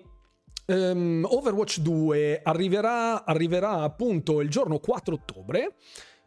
[0.67, 5.73] um, Overwatch 2 arriverà, arriverà appunto il giorno 4 ottobre.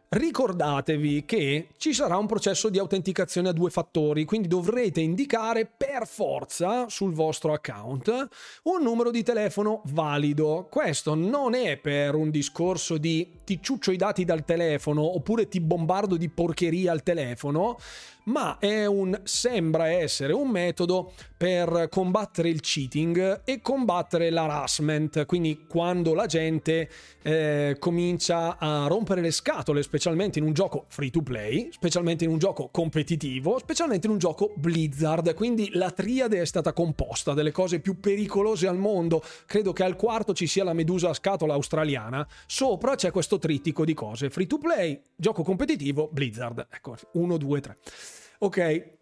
[0.09, 6.05] Ricordatevi che ci sarà un processo di autenticazione a due fattori, quindi dovrete indicare per
[6.05, 8.27] forza sul vostro account
[8.63, 10.67] un numero di telefono valido.
[10.69, 15.61] Questo non è per un discorso di ti ciuccio i dati dal telefono oppure ti
[15.61, 17.77] bombardo di porcheria al telefono,
[18.25, 26.13] ma un, sembra essere un metodo per combattere il cheating e combattere l'harassment, quindi quando
[26.13, 26.87] la gente
[27.23, 32.29] eh, comincia a rompere le scatole, specialmente in un gioco free to play, specialmente in
[32.29, 37.51] un gioco competitivo, specialmente in un gioco Blizzard, quindi la triade è stata composta delle
[37.51, 41.53] cose più pericolose al mondo, credo che al quarto ci sia la medusa a scatola
[41.53, 47.37] australiana, sopra c'è questo trittico di cose, free to play, gioco competitivo, Blizzard, ecco, 1,
[47.37, 47.77] 2, 3.
[48.43, 48.97] Ok,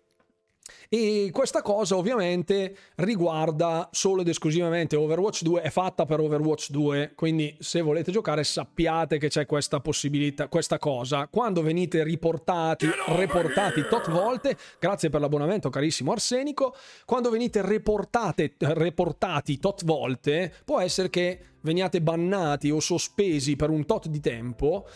[0.90, 7.14] e questa cosa ovviamente riguarda solo ed esclusivamente Overwatch 2, è fatta per Overwatch 2,
[7.16, 11.28] quindi se volete giocare sappiate che c'è questa possibilità, questa cosa.
[11.28, 16.76] Quando venite riportati, reportati tot volte, grazie per l'abbonamento carissimo Arsenico,
[17.06, 23.86] quando venite reportate, reportati tot volte, può essere che veniate bannati o sospesi per un
[23.86, 24.88] tot di tempo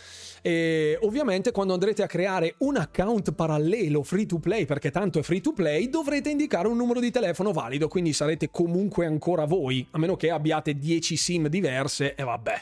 [0.42, 5.22] e ovviamente quando andrete a creare un account parallelo free to play perché tanto è
[5.24, 9.86] free to play dovrete indicare un numero di telefono valido quindi sarete comunque ancora voi
[9.92, 12.62] a meno che abbiate 10 sim diverse e vabbè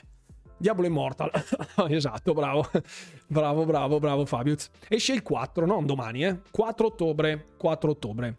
[0.61, 1.31] Diablo Immortal.
[1.89, 2.69] esatto, bravo.
[3.25, 4.69] Bravo, bravo, bravo Fabius.
[4.87, 6.37] Esce il 4, non domani, eh.
[6.51, 7.47] 4 ottobre.
[7.57, 8.37] 4 ottobre.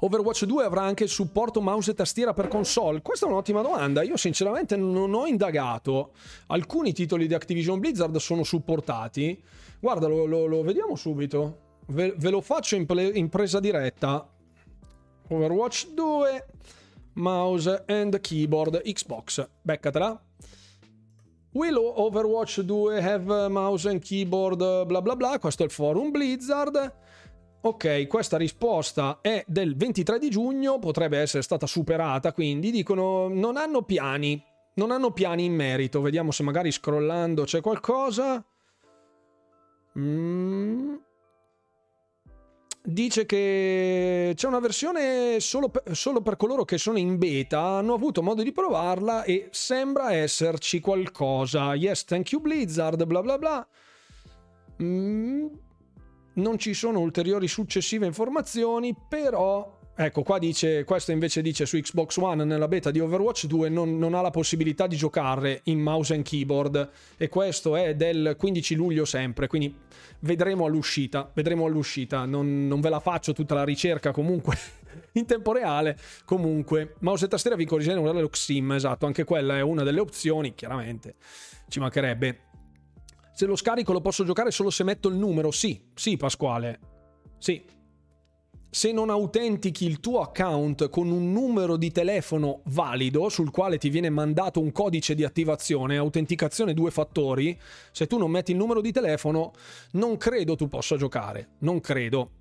[0.00, 3.02] Overwatch 2 avrà anche il supporto mouse e tastiera per console?
[3.02, 4.02] Questa è un'ottima domanda.
[4.02, 6.12] Io sinceramente non ho indagato.
[6.48, 9.42] Alcuni titoli di Activision Blizzard sono supportati.
[9.80, 11.66] Guarda, lo, lo, lo vediamo subito.
[11.88, 14.28] Ve, ve, lo faccio in, ple, in presa diretta.
[15.30, 16.46] Overwatch 2,
[17.14, 19.48] mouse and keyboard Xbox.
[19.62, 20.22] Beccatela.
[21.52, 25.38] Will Overwatch 2 have mouse and keyboard bla bla bla?
[25.40, 26.94] Questo è il forum Blizzard.
[27.60, 33.56] Ok, questa risposta è del 23 di giugno, potrebbe essere stata superata, quindi dicono non
[33.56, 34.40] hanno piani,
[34.74, 36.00] non hanno piani in merito.
[36.00, 38.44] Vediamo se magari scrollando c'è qualcosa.
[39.98, 40.94] Mm.
[42.80, 47.92] Dice che c'è una versione solo per, solo per, coloro che sono in beta, hanno
[47.92, 51.74] avuto modo di provarla e sembra esserci qualcosa.
[51.74, 53.68] Yes, thank you Blizzard, bla bla bla.
[54.80, 55.66] Mm
[56.38, 62.18] non ci sono ulteriori successive informazioni, però Ecco, qua dice, questo invece dice su Xbox
[62.18, 66.14] One nella beta di Overwatch 2 non, non, ha la possibilità di giocare in mouse
[66.14, 66.90] and keyboard.
[67.16, 69.74] E questo è del 15 luglio sempre, quindi
[70.20, 74.56] vedremo all'uscita, vedremo all'uscita, non, non ve la faccio tutta la ricerca comunque
[75.14, 79.62] in tempo reale, comunque mouse e tastiera vi corrigeremo dallo XIM, esatto, anche quella è
[79.62, 81.16] una delle opzioni, chiaramente,
[81.68, 82.47] ci mancherebbe.
[83.38, 85.52] Se lo scarico lo posso giocare solo se metto il numero?
[85.52, 86.80] Sì, sì Pasquale.
[87.38, 87.62] Sì.
[88.68, 93.90] se non autentichi il tuo account con un numero di telefono valido sul quale ti
[93.90, 97.56] viene mandato un codice di attivazione, autenticazione due fattori,
[97.92, 99.52] se tu non metti il numero di telefono,
[99.92, 101.50] non credo tu possa giocare.
[101.60, 102.37] Non credo.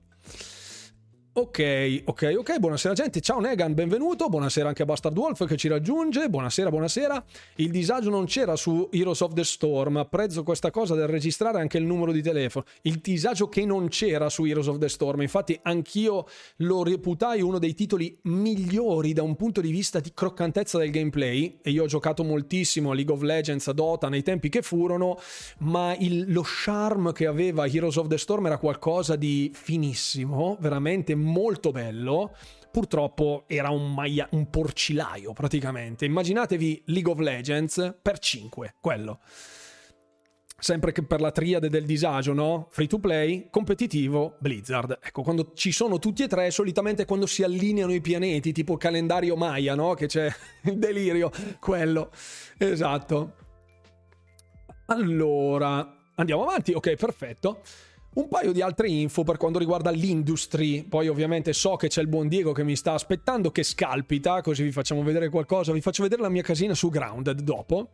[1.40, 5.68] Ok, ok, ok, buonasera gente, ciao Negan, benvenuto, buonasera anche a Bastard Wolf che ci
[5.68, 7.24] raggiunge, buonasera, buonasera.
[7.58, 11.78] Il disagio non c'era su Heroes of the Storm, apprezzo questa cosa del registrare anche
[11.78, 12.66] il numero di telefono.
[12.82, 16.26] Il disagio che non c'era su Heroes of the Storm, infatti anch'io
[16.56, 21.60] lo reputai uno dei titoli migliori da un punto di vista di croccantezza del gameplay,
[21.62, 25.20] e io ho giocato moltissimo a League of Legends, a Dota nei tempi che furono,
[25.60, 31.14] ma il, lo charm che aveva Heroes of the Storm era qualcosa di finissimo, veramente
[31.14, 31.26] molto
[31.72, 32.36] bello.
[32.72, 36.06] Purtroppo era un, maia- un porcilaio praticamente.
[36.06, 39.20] Immaginatevi League of Legends per 5, quello.
[40.60, 42.68] Sempre che per la triade del disagio, no?
[42.72, 44.98] Free to play, competitivo, Blizzard.
[45.04, 49.36] Ecco, quando ci sono tutti e tre, solitamente quando si allineano i pianeti, tipo calendario
[49.36, 49.94] Maya, no?
[49.94, 50.28] Che c'è
[50.66, 52.12] il delirio, quello.
[52.58, 53.36] Esatto.
[54.88, 56.74] Allora, andiamo avanti.
[56.74, 57.62] Ok, perfetto.
[58.18, 62.08] Un paio di altre info per quanto riguarda l'industry, poi ovviamente so che c'è il
[62.08, 66.02] buon Diego che mi sta aspettando che scalpita, così vi facciamo vedere qualcosa, vi faccio
[66.02, 67.90] vedere la mia casina su Grounded dopo.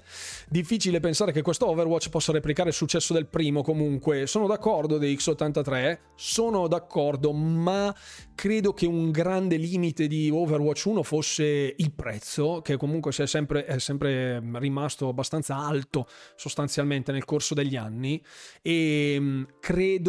[0.47, 5.13] Difficile pensare che questo Overwatch possa replicare il successo del primo comunque, sono d'accordo dei
[5.13, 7.93] X83, sono d'accordo, ma
[8.33, 13.65] credo che un grande limite di Overwatch 1 fosse il prezzo, che comunque è sempre,
[13.65, 16.07] è sempre rimasto abbastanza alto
[16.37, 18.23] sostanzialmente nel corso degli anni.
[18.61, 19.43] E mm,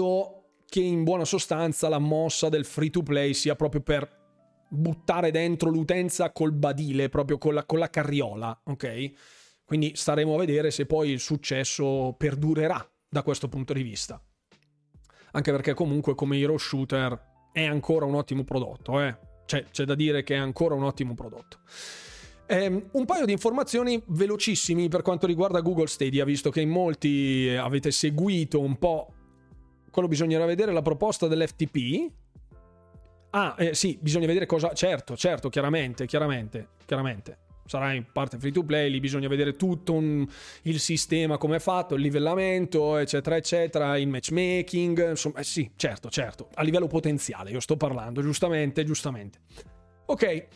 [0.05, 4.23] credo che in buona sostanza la mossa del free to play sia proprio per
[4.69, 9.13] buttare dentro l'utenza col badile, proprio con la, con la carriola, ok?
[9.65, 14.21] Quindi staremo a vedere se poi il successo perdurerà da questo punto di vista.
[15.33, 19.17] Anche perché comunque come hero shooter è ancora un ottimo prodotto, eh?
[19.47, 21.59] Cioè, c'è da dire che è ancora un ottimo prodotto.
[22.49, 27.55] Um, un paio di informazioni velocissimi per quanto riguarda Google Stadia, visto che in molti
[27.57, 29.13] avete seguito un po'
[29.95, 32.11] quello bisognerà vedere la proposta dell'FTP.
[33.31, 34.73] Ah, eh, sì, bisogna vedere cosa...
[34.73, 37.39] Certo, certo, chiaramente, chiaramente, chiaramente.
[37.65, 40.27] Sarà in parte free to play, lì bisogna vedere tutto un,
[40.63, 46.11] il sistema come è fatto, il livellamento, eccetera, eccetera, il matchmaking, insomma, eh, sì, certo,
[46.11, 49.39] certo, a livello potenziale, io sto parlando, giustamente, giustamente.
[50.07, 50.47] Ok,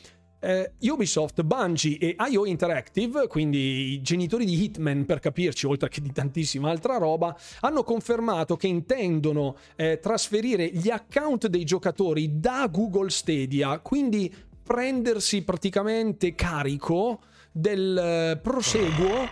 [0.40, 6.00] eh, Ubisoft, Bungie e IO Interactive, quindi i genitori di Hitman per capirci, oltre che
[6.00, 12.68] di tantissima altra roba, hanno confermato che intendono eh, trasferire gli account dei giocatori da
[12.70, 14.32] Google Stadia, quindi
[14.62, 17.20] prendersi praticamente carico
[17.50, 19.28] del uh, proseguo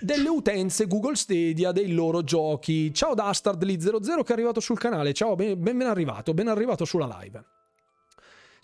[0.00, 2.92] delle utenze Google Stadia dei loro giochi.
[2.94, 7.61] Ciao Dastardly00 che è arrivato sul canale, ciao, ben, ben arrivato, ben arrivato sulla live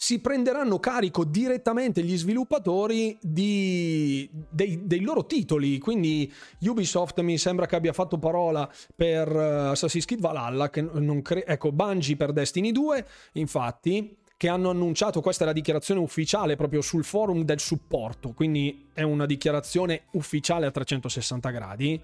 [0.01, 5.81] si prenderanno carico direttamente gli sviluppatori di, dei, dei, loro titoli.
[5.81, 11.73] Quindi Ubisoft mi sembra che abbia fatto parola per uh, Assassin's Creed Valhalla, cre- ecco,
[11.73, 17.03] Bungie per Destiny 2, infatti che hanno annunciato, questa è la dichiarazione ufficiale proprio sul
[17.03, 22.01] forum del supporto, quindi è una dichiarazione ufficiale a 360 gradi.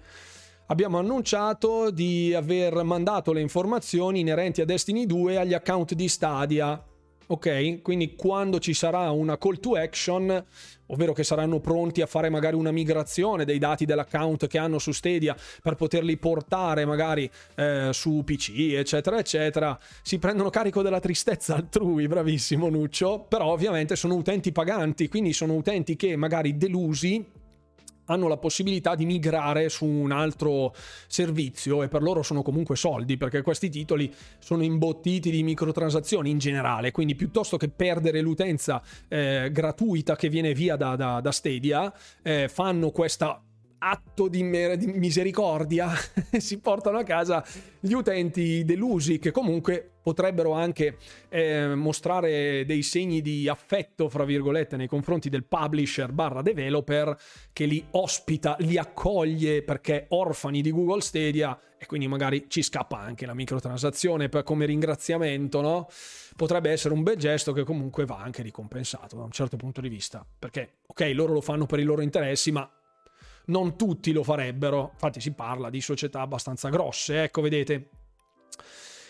[0.65, 6.83] Abbiamo annunciato di aver mandato le informazioni inerenti a Destiny 2 agli account di Stadia
[7.27, 7.81] Ok?
[7.81, 10.43] Quindi quando ci sarà una call to action,
[10.87, 14.91] ovvero che saranno pronti a fare magari una migrazione dei dati dell'account che hanno su
[14.91, 21.55] Stadia per poterli portare magari eh, su PC, eccetera, eccetera, si prendono carico della tristezza
[21.55, 27.43] altrui, bravissimo Nuccio, però ovviamente sono utenti paganti, quindi sono utenti che magari delusi
[28.05, 30.73] hanno la possibilità di migrare su un altro
[31.07, 36.37] servizio e per loro sono comunque soldi perché questi titoli sono imbottiti di microtransazioni in
[36.37, 36.91] generale.
[36.91, 42.47] Quindi piuttosto che perdere l'utenza eh, gratuita che viene via da, da, da Stadia eh,
[42.47, 43.44] fanno questa
[43.77, 44.39] atto di,
[44.77, 45.91] di misericordia
[46.37, 47.43] si portano a casa
[47.79, 50.97] gli utenti delusi che comunque potrebbero anche
[51.29, 57.17] eh, mostrare dei segni di affetto, fra virgolette, nei confronti del publisher barra developer
[57.51, 62.99] che li ospita, li accoglie perché orfani di Google Stadia e quindi magari ci scappa
[62.99, 65.87] anche la microtransazione per, come ringraziamento, no?
[66.35, 69.89] Potrebbe essere un bel gesto che comunque va anche ricompensato da un certo punto di
[69.89, 72.69] vista, perché ok, loro lo fanno per i loro interessi, ma
[73.47, 74.89] non tutti lo farebbero.
[74.93, 77.89] Infatti si parla di società abbastanza grosse, ecco, vedete.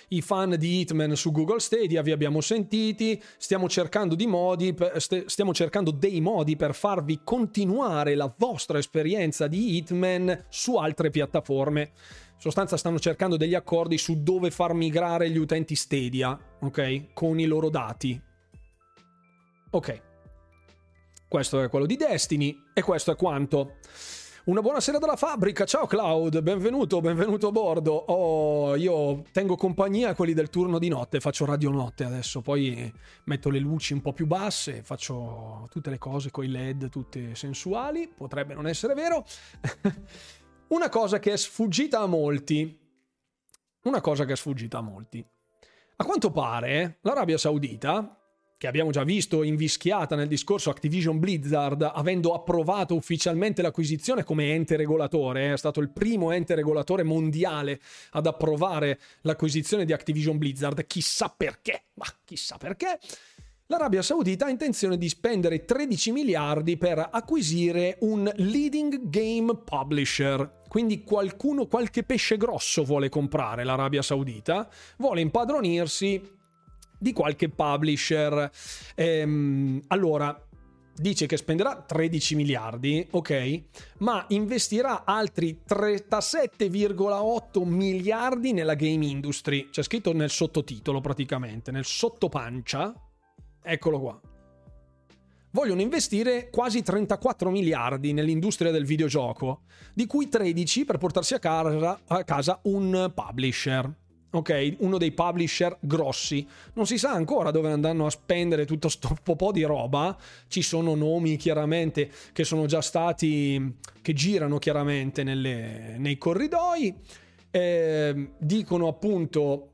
[0.09, 4.75] I fan di Hitman su Google Stadia vi abbiamo sentiti, stiamo cercando, modi,
[5.25, 11.81] stiamo cercando dei modi per farvi continuare la vostra esperienza di Hitman su altre piattaforme.
[11.81, 17.13] In sostanza stanno cercando degli accordi su dove far migrare gli utenti Stadia, ok?
[17.13, 18.21] Con i loro dati.
[19.71, 20.01] Ok.
[21.27, 23.77] Questo è quello di Destiny e questo è quanto.
[24.45, 27.93] Una buonasera dalla fabbrica, ciao Cloud, benvenuto, benvenuto a bordo.
[27.93, 32.93] Oh, io tengo compagnia a quelli del turno di notte, faccio radio notte adesso, poi
[33.23, 37.33] metto le luci un po' più basse, faccio tutte le cose con i LED, tutte
[37.33, 39.25] sensuali, potrebbe non essere vero.
[40.69, 42.79] una cosa che è sfuggita a molti,
[43.85, 45.25] una cosa che è sfuggita a molti.
[45.95, 48.24] A quanto pare l'Arabia Saudita
[48.57, 54.77] che abbiamo già visto invischiata nel discorso Activision Blizzard, avendo approvato ufficialmente l'acquisizione come ente
[54.77, 57.81] regolatore, è stato il primo ente regolatore mondiale
[58.11, 62.99] ad approvare l'acquisizione di Activision Blizzard, chissà perché, ma chissà perché.
[63.67, 70.61] L'Arabia Saudita ha intenzione di spendere 13 miliardi per acquisire un leading game publisher.
[70.67, 76.34] Quindi qualcuno, qualche pesce grosso vuole comprare l'Arabia Saudita, vuole impadronirsi
[77.05, 78.49] di qualche publisher.
[78.95, 80.35] Ehm, allora,
[80.95, 83.61] dice che spenderà 13 miliardi, ok,
[83.99, 89.69] ma investirà altri 37,8 miliardi nella game industry.
[89.69, 92.91] C'è scritto nel sottotitolo praticamente, nel sottopancia.
[93.61, 94.19] Eccolo qua.
[95.51, 99.61] Vogliono investire quasi 34 miliardi nell'industria del videogioco,
[99.93, 103.93] di cui 13 per portarsi a casa, a casa un publisher
[104.39, 104.75] ok?
[104.79, 106.47] Uno dei publisher grossi.
[106.73, 110.17] Non si sa ancora dove andranno a spendere tutto sto po' di roba.
[110.47, 116.93] Ci sono nomi chiaramente che sono già stati, che girano chiaramente nelle, nei corridoi.
[117.51, 119.69] Eh, dicono appunto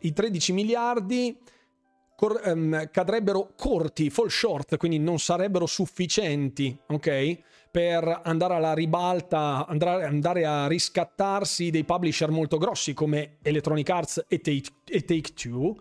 [0.00, 1.36] i 13 miliardi
[2.18, 7.38] cor- ehm, cadrebbero corti, fall short, quindi non sarebbero sufficienti, ok?
[7.70, 14.40] Per andare alla ribalta, andare a riscattarsi dei publisher molto grossi come Electronic Arts e
[14.40, 15.76] Take, Two,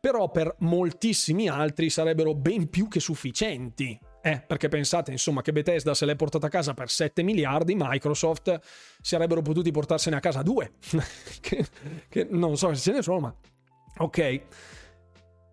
[0.00, 3.98] però per moltissimi altri sarebbero ben più che sufficienti.
[4.24, 8.60] Eh, perché pensate, insomma, che Bethesda se l'è portata a casa per 7 miliardi, Microsoft
[8.62, 10.72] si sarebbero potuti portarsene a casa 2.
[11.40, 11.66] che,
[12.08, 13.34] che non so se ce ne sono, ma...
[13.98, 14.40] Ok.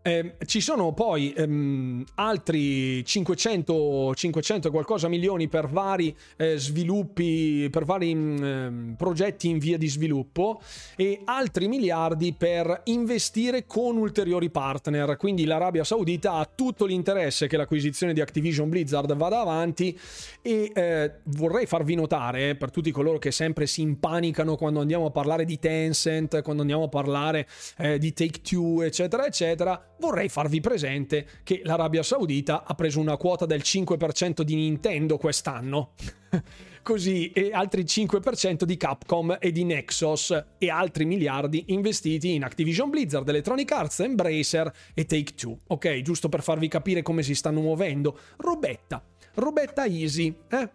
[0.09, 7.85] Eh, ci sono poi ehm, altri 500, 500 qualcosa milioni per vari eh, sviluppi, per
[7.85, 10.61] vari mm, progetti in via di sviluppo
[10.95, 15.15] e altri miliardi per investire con ulteriori partner.
[15.15, 19.95] Quindi l'Arabia Saudita ha tutto l'interesse che l'acquisizione di Activision Blizzard vada avanti
[20.41, 25.11] e eh, vorrei farvi notare, per tutti coloro che sempre si impanicano quando andiamo a
[25.11, 27.47] parlare di Tencent, quando andiamo a parlare
[27.77, 33.17] eh, di Take Two, eccetera, eccetera, vorrei farvi presente che l'Arabia Saudita ha preso una
[33.17, 35.93] quota del 5% di Nintendo quest'anno.
[36.81, 42.89] Così e altri 5% di Capcom e di Nexus e altri miliardi investiti in Activision
[42.89, 45.57] Blizzard, Electronic Arts, Embracer e Take Two.
[45.67, 48.17] Ok, giusto per farvi capire come si stanno muovendo.
[48.37, 49.03] Robetta,
[49.35, 50.69] robetta easy, eh?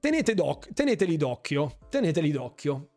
[0.00, 2.88] Tenete doc- teneteli d'occhio, teneteli d'occhio.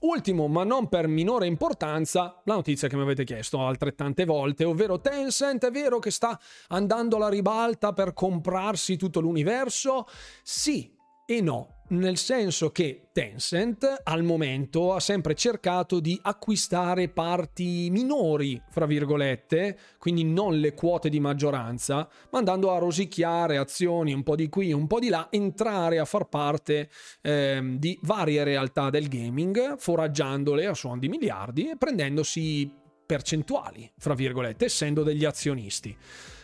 [0.00, 5.00] Ultimo, ma non per minore importanza, la notizia che mi avete chiesto altrettante volte, ovvero
[5.00, 6.38] Tencent è vero che sta
[6.68, 10.06] andando alla ribalta per comprarsi tutto l'universo?
[10.42, 10.96] Sì
[11.26, 18.60] e no nel senso che Tencent al momento ha sempre cercato di acquistare parti minori,
[18.70, 24.36] fra virgolette, quindi non le quote di maggioranza, ma andando a rosicchiare azioni un po'
[24.36, 26.90] di qui, un po' di là, entrare a far parte
[27.22, 32.70] eh, di varie realtà del gaming, foraggiandole a suon di miliardi e prendendosi
[33.04, 35.96] percentuali, fra virgolette, essendo degli azionisti.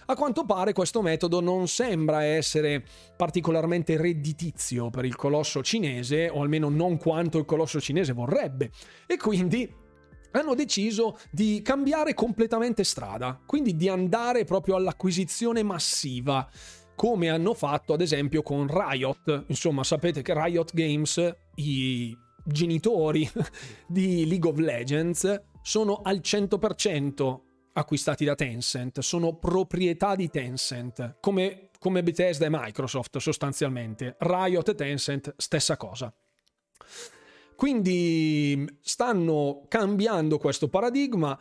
[0.08, 2.84] A quanto pare questo metodo non sembra essere
[3.16, 8.70] particolarmente redditizio per il colosso cinese, o almeno non quanto il colosso cinese vorrebbe,
[9.04, 9.68] e quindi
[10.30, 16.48] hanno deciso di cambiare completamente strada, quindi di andare proprio all'acquisizione massiva
[16.94, 19.44] come hanno fatto ad esempio con Riot.
[19.48, 23.28] Insomma, sapete che Riot Games, i genitori
[23.88, 27.45] di League of Legends, sono al 100%
[27.76, 34.16] acquistati da Tencent, sono proprietà di Tencent, come, come Bethesda e Microsoft sostanzialmente.
[34.18, 36.12] Riot e Tencent, stessa cosa.
[37.54, 41.38] Quindi stanno cambiando questo paradigma.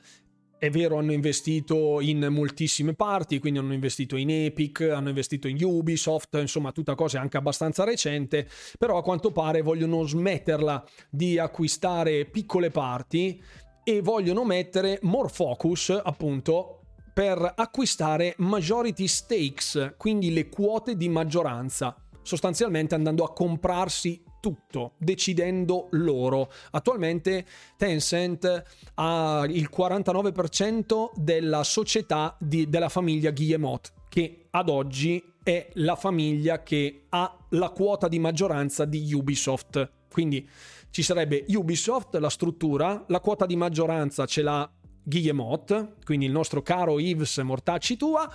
[0.58, 5.62] È vero, hanno investito in moltissime parti, quindi hanno investito in Epic, hanno investito in
[5.62, 8.48] Ubisoft, insomma, tutta cosa anche abbastanza recente,
[8.78, 13.42] però a quanto pare vogliono smetterla di acquistare piccole parti
[13.88, 16.80] e vogliono mettere more focus appunto
[17.14, 25.88] per acquistare majority stakes, quindi le quote di maggioranza, sostanzialmente andando a comprarsi tutto, decidendo
[25.92, 26.52] loro.
[26.72, 27.46] Attualmente
[27.78, 28.64] Tencent
[28.96, 36.64] ha il 49% della società di, della famiglia Guillemot, che ad oggi è la famiglia
[36.64, 39.90] che ha la quota di maggioranza di Ubisoft.
[40.12, 40.48] Quindi
[40.96, 44.72] ci sarebbe Ubisoft, la struttura, la quota di maggioranza ce l'ha
[45.04, 48.34] Guillemot, quindi il nostro caro Yves Mortacci tua,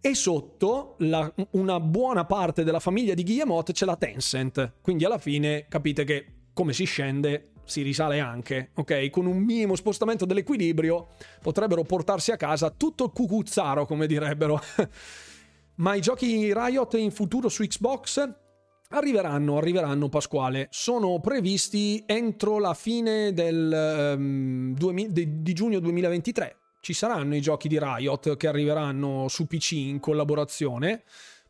[0.00, 4.78] e sotto la, una buona parte della famiglia di Guillemot c'è la Tencent.
[4.80, 9.08] Quindi alla fine capite che come si scende si risale anche, ok?
[9.08, 11.10] Con un minimo spostamento dell'equilibrio
[11.40, 14.60] potrebbero portarsi a casa tutto il cucuzzaro, come direbbero.
[15.78, 18.48] Ma i giochi Riot in futuro su Xbox
[18.92, 26.56] Arriveranno, arriveranno Pasquale, sono previsti entro la fine del, um, 2000, di, di giugno 2023.
[26.80, 31.04] Ci saranno i giochi di Riot che arriveranno su PC in collaborazione.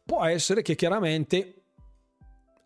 [0.05, 1.63] Può essere che chiaramente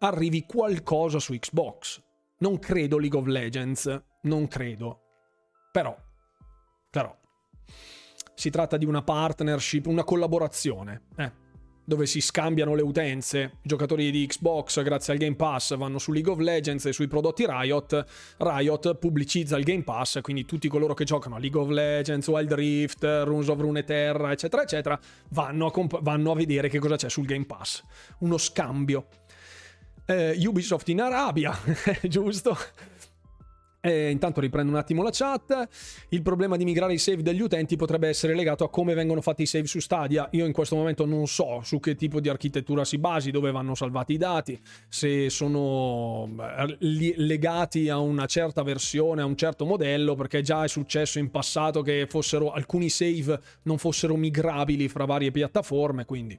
[0.01, 2.03] arrivi qualcosa su Xbox.
[2.39, 5.03] Non credo League of Legends, non credo.
[5.71, 5.97] Però,
[6.91, 7.17] però,
[8.35, 11.03] si tratta di una partnership, una collaborazione.
[11.17, 11.43] Eh
[11.85, 13.59] dove si scambiano le utenze.
[13.63, 17.07] I giocatori di Xbox, grazie al Game Pass, vanno su League of Legends e sui
[17.09, 18.05] prodotti Riot.
[18.39, 22.53] Riot pubblicizza il Game Pass, quindi tutti coloro che giocano a League of Legends, Wild
[22.53, 24.99] Rift, Runes of Runeterra, eccetera, eccetera,
[25.31, 27.83] vanno a, comp- vanno a vedere che cosa c'è sul Game Pass.
[28.19, 29.07] Uno scambio.
[30.07, 31.59] Eh, Ubisoft in Arabia,
[32.03, 32.57] giusto?
[33.87, 35.69] E intanto riprendo un attimo la chat.
[36.09, 39.43] Il problema di migrare i save degli utenti potrebbe essere legato a come vengono fatti
[39.43, 40.27] i save su Stadia.
[40.31, 43.75] Io in questo momento non so su che tipo di architettura si basi, dove vanno
[43.75, 44.59] salvati i dati,
[44.89, 46.35] se sono
[46.79, 51.83] legati a una certa versione, a un certo modello, perché già è successo in passato
[51.83, 56.39] che fossero alcuni save non fossero migrabili fra varie piattaforme, quindi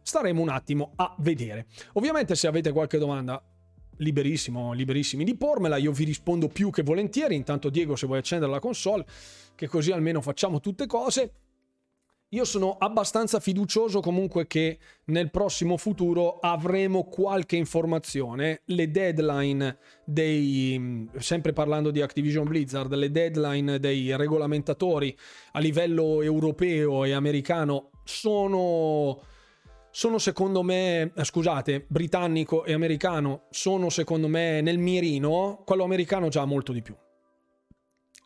[0.00, 1.66] staremo un attimo a vedere.
[1.94, 3.42] Ovviamente se avete qualche domanda
[3.98, 8.50] liberissimo, liberissimi di pormela, io vi rispondo più che volentieri, intanto Diego se vuoi accendere
[8.50, 9.06] la console,
[9.54, 11.32] che così almeno facciamo tutte cose.
[12.34, 18.62] Io sono abbastanza fiducioso comunque che nel prossimo futuro avremo qualche informazione.
[18.64, 25.16] Le deadline dei, sempre parlando di Activision Blizzard, le deadline dei regolamentatori
[25.52, 29.20] a livello europeo e americano sono
[29.94, 36.26] sono secondo me, eh, scusate, britannico e americano sono secondo me nel mirino, quello americano
[36.26, 36.96] già molto di più.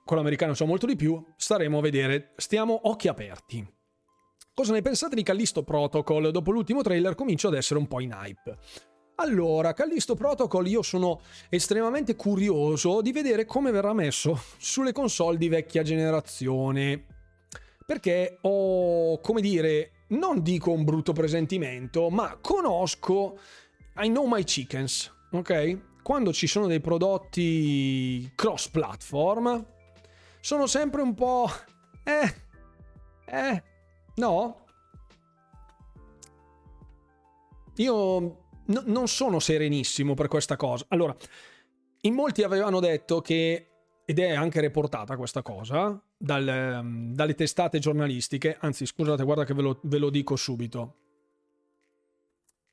[0.03, 3.71] Quello americano già molto di più, staremo a vedere, stiamo occhi aperti.
[4.55, 6.31] Cosa ne pensate di Callisto Protocol?
[6.31, 8.57] Dopo l'ultimo trailer comincio ad essere un po' in hype.
[9.17, 11.21] Allora, Callisto Protocol io sono
[11.51, 17.05] estremamente curioso di vedere come verrà messo sulle console di vecchia generazione.
[17.85, 23.39] Perché ho, come dire, non dico un brutto presentimento, ma conosco
[23.97, 26.03] I know my chickens, ok?
[26.03, 29.67] Quando ci sono dei prodotti cross platform,
[30.41, 31.49] sono sempre un po'...
[32.05, 32.35] Eh,
[33.27, 33.63] eh,
[34.15, 34.65] no?
[37.77, 40.87] Io n- non sono serenissimo per questa cosa.
[40.89, 41.15] Allora,
[42.03, 43.69] in molti avevano detto che
[44.07, 49.55] ed è anche reportata questa cosa dal, ehm, dalle testate giornalistiche, anzi scusate, guarda che
[49.55, 50.97] ve lo, ve lo dico subito.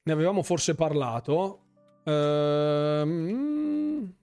[0.03, 1.61] Ne avevamo forse parlato.
[2.03, 4.13] Ehm...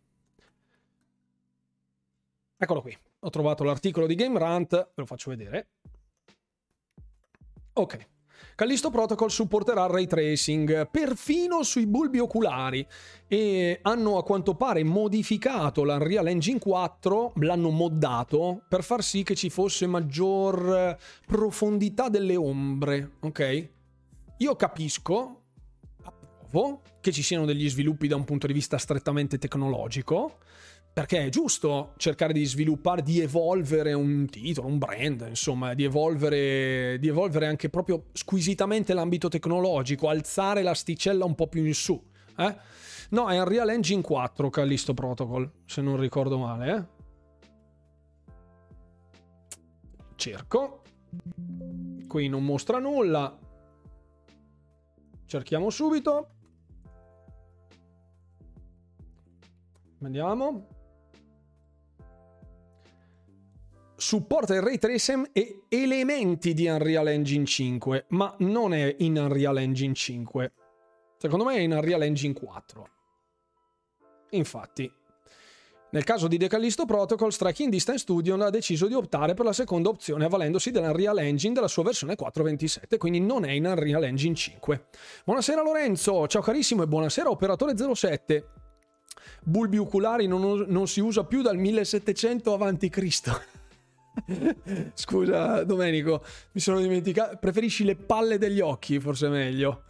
[2.56, 5.68] Eccolo qui, ho trovato l'articolo di Game Rant, ve lo faccio vedere.
[7.74, 8.10] Ok.
[8.62, 12.86] Callisto Protocol supporterà ray tracing perfino sui bulbi oculari
[13.26, 19.34] e hanno a quanto pare modificato l'Unreal Engine 4, l'hanno moddato per far sì che
[19.34, 23.68] ci fosse maggior profondità delle ombre, ok?
[24.36, 25.40] Io capisco,
[26.04, 30.38] approvo, che ci siano degli sviluppi da un punto di vista strettamente tecnologico,
[30.92, 36.98] perché è giusto cercare di sviluppare, di evolvere un titolo, un brand, insomma, di evolvere,
[36.98, 42.00] di evolvere anche proprio squisitamente l'ambito tecnologico, alzare l'asticella un po' più in su.
[42.36, 42.56] Eh?
[43.10, 46.76] No, è Unreal Engine 4 Callisto Protocol, se non ricordo male.
[46.76, 47.00] Eh?
[50.16, 50.82] Cerco.
[52.06, 53.38] Qui non mostra nulla.
[55.24, 56.28] Cerchiamo subito.
[59.98, 60.71] Vediamo.
[64.02, 69.58] Supporta il ray tracing e elementi di Unreal Engine 5, ma non è in Unreal
[69.58, 70.52] Engine 5.
[71.18, 72.88] Secondo me è in Unreal Engine 4.
[74.30, 74.92] Infatti,
[75.90, 79.88] nel caso di Decalisto Protocol, Striking Distance Studio ha deciso di optare per la seconda
[79.88, 84.86] opzione avvalendosi dell'Unreal Engine della sua versione 4.27, quindi non è in Unreal Engine 5.
[85.24, 88.48] Buonasera Lorenzo, ciao carissimo e buonasera operatore 07.
[89.44, 93.51] bulbi oculari non, non si usa più dal 1700 avanti Cristo.
[94.94, 96.22] Scusa, Domenico,
[96.52, 97.38] mi sono dimenticato.
[97.38, 99.84] Preferisci le palle degli occhi, forse meglio.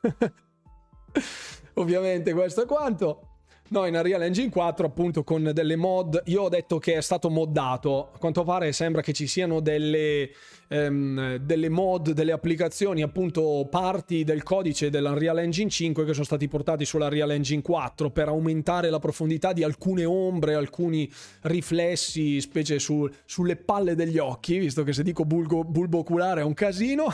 [1.74, 3.27] Ovviamente questo è quanto.
[3.70, 7.28] No, in Unreal Engine 4 appunto con delle mod, io ho detto che è stato
[7.28, 10.30] moddato, a quanto pare sembra che ci siano delle,
[10.68, 16.48] um, delle mod, delle applicazioni, appunto parti del codice dell'Unreal Engine 5 che sono stati
[16.48, 21.10] portati sull'Unreal Engine 4 per aumentare la profondità di alcune ombre, alcuni
[21.42, 26.44] riflessi, specie su, sulle palle degli occhi, visto che se dico bulgo, bulbo oculare è
[26.44, 27.08] un casino.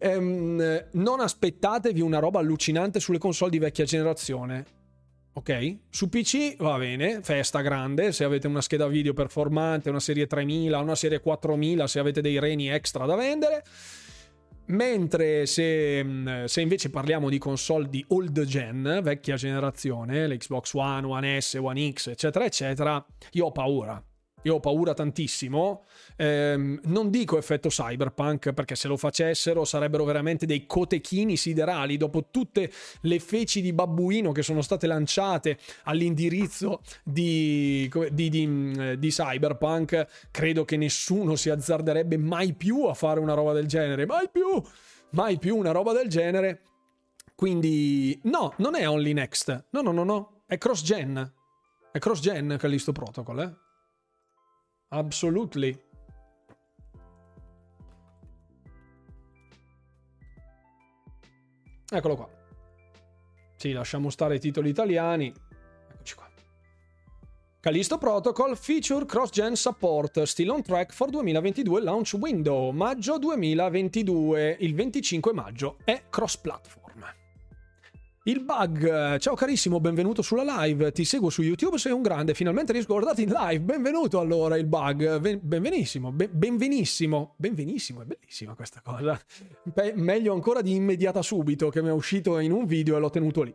[0.00, 4.82] um, non aspettatevi una roba allucinante sulle console di vecchia generazione
[5.36, 5.78] Ok?
[5.90, 10.78] Su PC va bene, festa grande, se avete una scheda video performante, una serie 3000,
[10.78, 13.64] una serie 4000, se avete dei reni extra da vendere.
[14.66, 21.40] Mentre se, se, invece parliamo di console di old gen, vecchia generazione, l'Xbox One, One
[21.40, 24.02] S, One X, eccetera, eccetera, io ho paura.
[24.44, 25.84] Io ho paura tantissimo.
[26.16, 31.96] Eh, non dico effetto cyberpunk perché se lo facessero sarebbero veramente dei cotechini siderali.
[31.96, 32.70] Dopo tutte
[33.02, 40.64] le feci di babbuino che sono state lanciate all'indirizzo di, di, di, di cyberpunk, credo
[40.64, 44.06] che nessuno si azzarderebbe mai più a fare una roba del genere.
[44.06, 44.62] Mai più!
[45.10, 46.62] Mai più una roba del genere.
[47.36, 49.66] Quindi, no, non è only next.
[49.70, 50.42] No, no, no, no.
[50.46, 51.32] È cross-gen.
[51.92, 53.63] È cross-gen Callisto Protocol, eh.
[54.94, 55.76] Absolutely.
[61.90, 62.28] Eccolo qua.
[63.56, 65.32] Sì, lasciamo stare i titoli italiani.
[65.90, 66.30] Eccoci qua.
[67.58, 74.74] Callisto Protocol Feature Cross-Gen Support Still on Track for 2022 Launch Window Maggio 2022 Il
[74.74, 76.83] 25 maggio è cross-platform
[78.26, 82.72] il bug, ciao carissimo, benvenuto sulla live, ti seguo su YouTube, sei un grande, finalmente
[82.72, 88.04] riesco a guardarti in live, benvenuto allora il bug, ben, benvenissimo, ben, benvenissimo, benvenissimo, è
[88.06, 89.20] bellissima questa cosa,
[89.64, 93.10] Be- meglio ancora di immediata subito che mi è uscito in un video e l'ho
[93.10, 93.54] tenuto lì.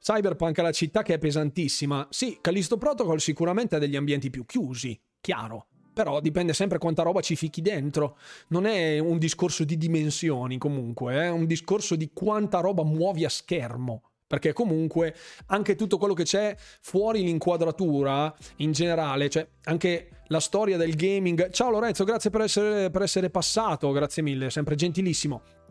[0.00, 4.96] Cyberpunk alla città che è pesantissima, sì, Callisto Protocol sicuramente ha degli ambienti più chiusi,
[5.20, 8.18] chiaro, però dipende sempre quanta roba ci fichi dentro.
[8.48, 13.30] Non è un discorso di dimensioni comunque, è un discorso di quanta roba muovi a
[13.30, 14.02] schermo.
[14.26, 15.14] Perché comunque
[15.46, 21.50] anche tutto quello che c'è fuori l'inquadratura in generale, cioè anche la storia del gaming.
[21.50, 25.63] Ciao Lorenzo, grazie per essere, per essere passato, grazie mille, sempre gentilissimo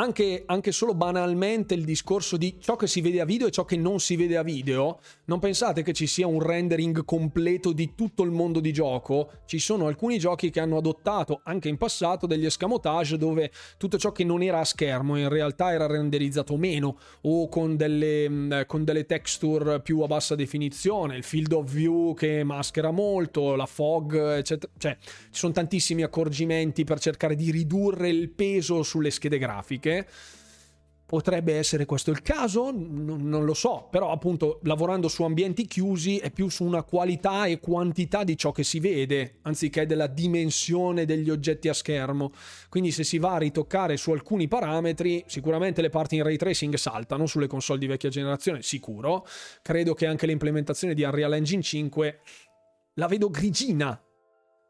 [0.00, 3.66] anche, anche, solo banalmente il discorso di ciò che si vede a video e ciò
[3.66, 7.94] che non si vede a video, non pensate che ci sia un rendering completo di
[7.94, 9.30] tutto il mondo di gioco.
[9.44, 14.10] Ci sono alcuni giochi che hanno adottato anche in passato degli escamotage dove tutto ciò
[14.10, 18.84] che non era a schermo in realtà era renderizzato meno o con delle, mm, con
[18.84, 24.14] delle texture più a bassa definizione, il field of view che maschera molto, la fog,
[24.14, 24.72] eccetera.
[24.78, 30.06] Cioè, ci sono tantissimi accorgimenti per cercare di ridurre il peso sulle schede grafiche grafiche.
[31.10, 36.18] Potrebbe essere questo il caso, non, non, lo so, però appunto lavorando su ambienti chiusi
[36.18, 41.06] è più su una qualità e quantità di ciò che si vede, anziché della dimensione
[41.06, 42.30] degli oggetti a schermo.
[42.68, 46.76] Quindi se si va a ritoccare su alcuni parametri, sicuramente le parti in ray tracing
[46.76, 49.26] saltano sulle console di vecchia generazione, sicuro.
[49.62, 52.20] Credo che anche l'implementazione di Unreal Engine 5
[52.94, 54.00] la vedo grigina.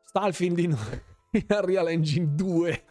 [0.05, 0.75] Starfield in,
[1.33, 2.85] in Unreal Engine 2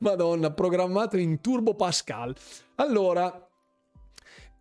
[0.00, 2.34] Madonna, programmato in Turbo Pascal.
[2.76, 3.48] Allora,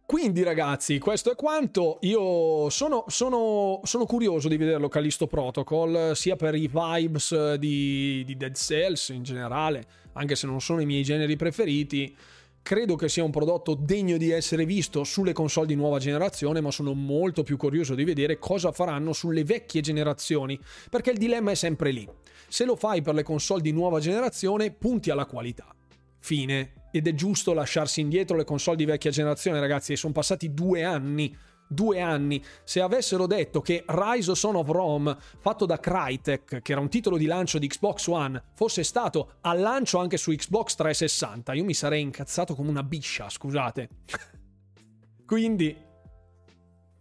[0.06, 2.00] quindi ragazzi, questo è quanto.
[2.02, 8.36] Io sono, sono, sono, curioso di vederlo Callisto Protocol, sia per i vibes di, di,
[8.36, 12.18] Dead Cells in generale, anche se non sono i miei generi preferiti.
[12.70, 16.70] Credo che sia un prodotto degno di essere visto sulle console di nuova generazione, ma
[16.70, 21.56] sono molto più curioso di vedere cosa faranno sulle vecchie generazioni, perché il dilemma è
[21.56, 22.08] sempre lì.
[22.48, 25.76] Se lo fai per le console di nuova generazione, punti alla qualità.
[26.20, 26.74] Fine.
[26.92, 31.36] Ed è giusto lasciarsi indietro le console di vecchia generazione, ragazzi, sono passati due anni
[31.70, 36.72] due anni, se avessero detto che Rise of Son of Rome, fatto da Crytek, che
[36.72, 40.76] era un titolo di lancio di Xbox One, fosse stato al lancio anche su Xbox
[40.76, 43.90] 360, io mi sarei incazzato come una biscia, scusate.
[45.26, 45.88] Quindi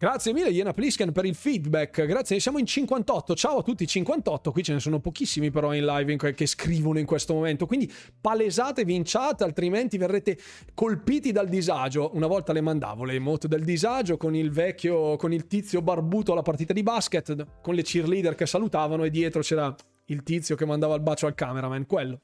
[0.00, 4.52] Grazie mille Iena Plisken per il feedback, grazie, siamo in 58, ciao a tutti 58,
[4.52, 7.66] qui ce ne sono pochissimi però in live in que- che scrivono in questo momento,
[7.66, 10.38] quindi palesatevi in chat altrimenti verrete
[10.72, 15.32] colpiti dal disagio, una volta le mandavo le emote del disagio con il vecchio, con
[15.32, 19.74] il tizio barbuto alla partita di basket, con le cheerleader che salutavano e dietro c'era
[20.04, 22.20] il tizio che mandava il bacio al cameraman, quello,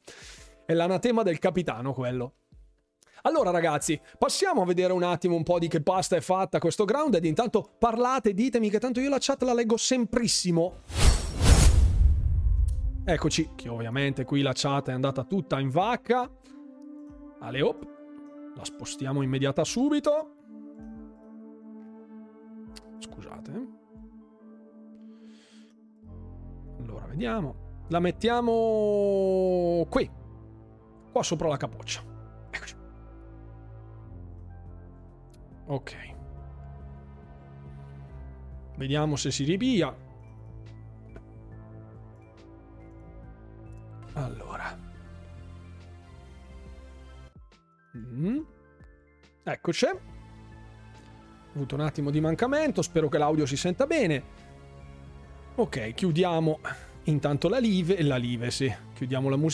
[0.64, 2.34] è l'anatema del capitano quello.
[3.26, 6.84] Allora ragazzi, passiamo a vedere un attimo un po' di che pasta è fatta questo
[6.84, 10.82] ground ed intanto parlate, ditemi che tanto io la chat la leggo semprissimo.
[13.02, 16.30] Eccoci, che ovviamente qui la chat è andata tutta in vacca.
[17.40, 17.88] Ale op,
[18.56, 20.34] la spostiamo immediata subito.
[22.98, 23.68] Scusate.
[26.78, 27.84] Allora, vediamo.
[27.88, 30.10] La mettiamo qui.
[31.10, 32.13] Qua sopra la capoccia.
[35.66, 35.92] Ok.
[38.76, 39.94] Vediamo se si ripia.
[44.14, 44.78] Allora.
[47.96, 48.40] Mm.
[49.42, 49.86] Eccoci.
[49.86, 50.00] Ho
[51.54, 54.42] avuto un attimo di mancamento, spero che l'audio si senta bene.
[55.56, 56.58] Ok, chiudiamo
[57.04, 59.52] intanto la live, la live sì, chiudiamo la musica.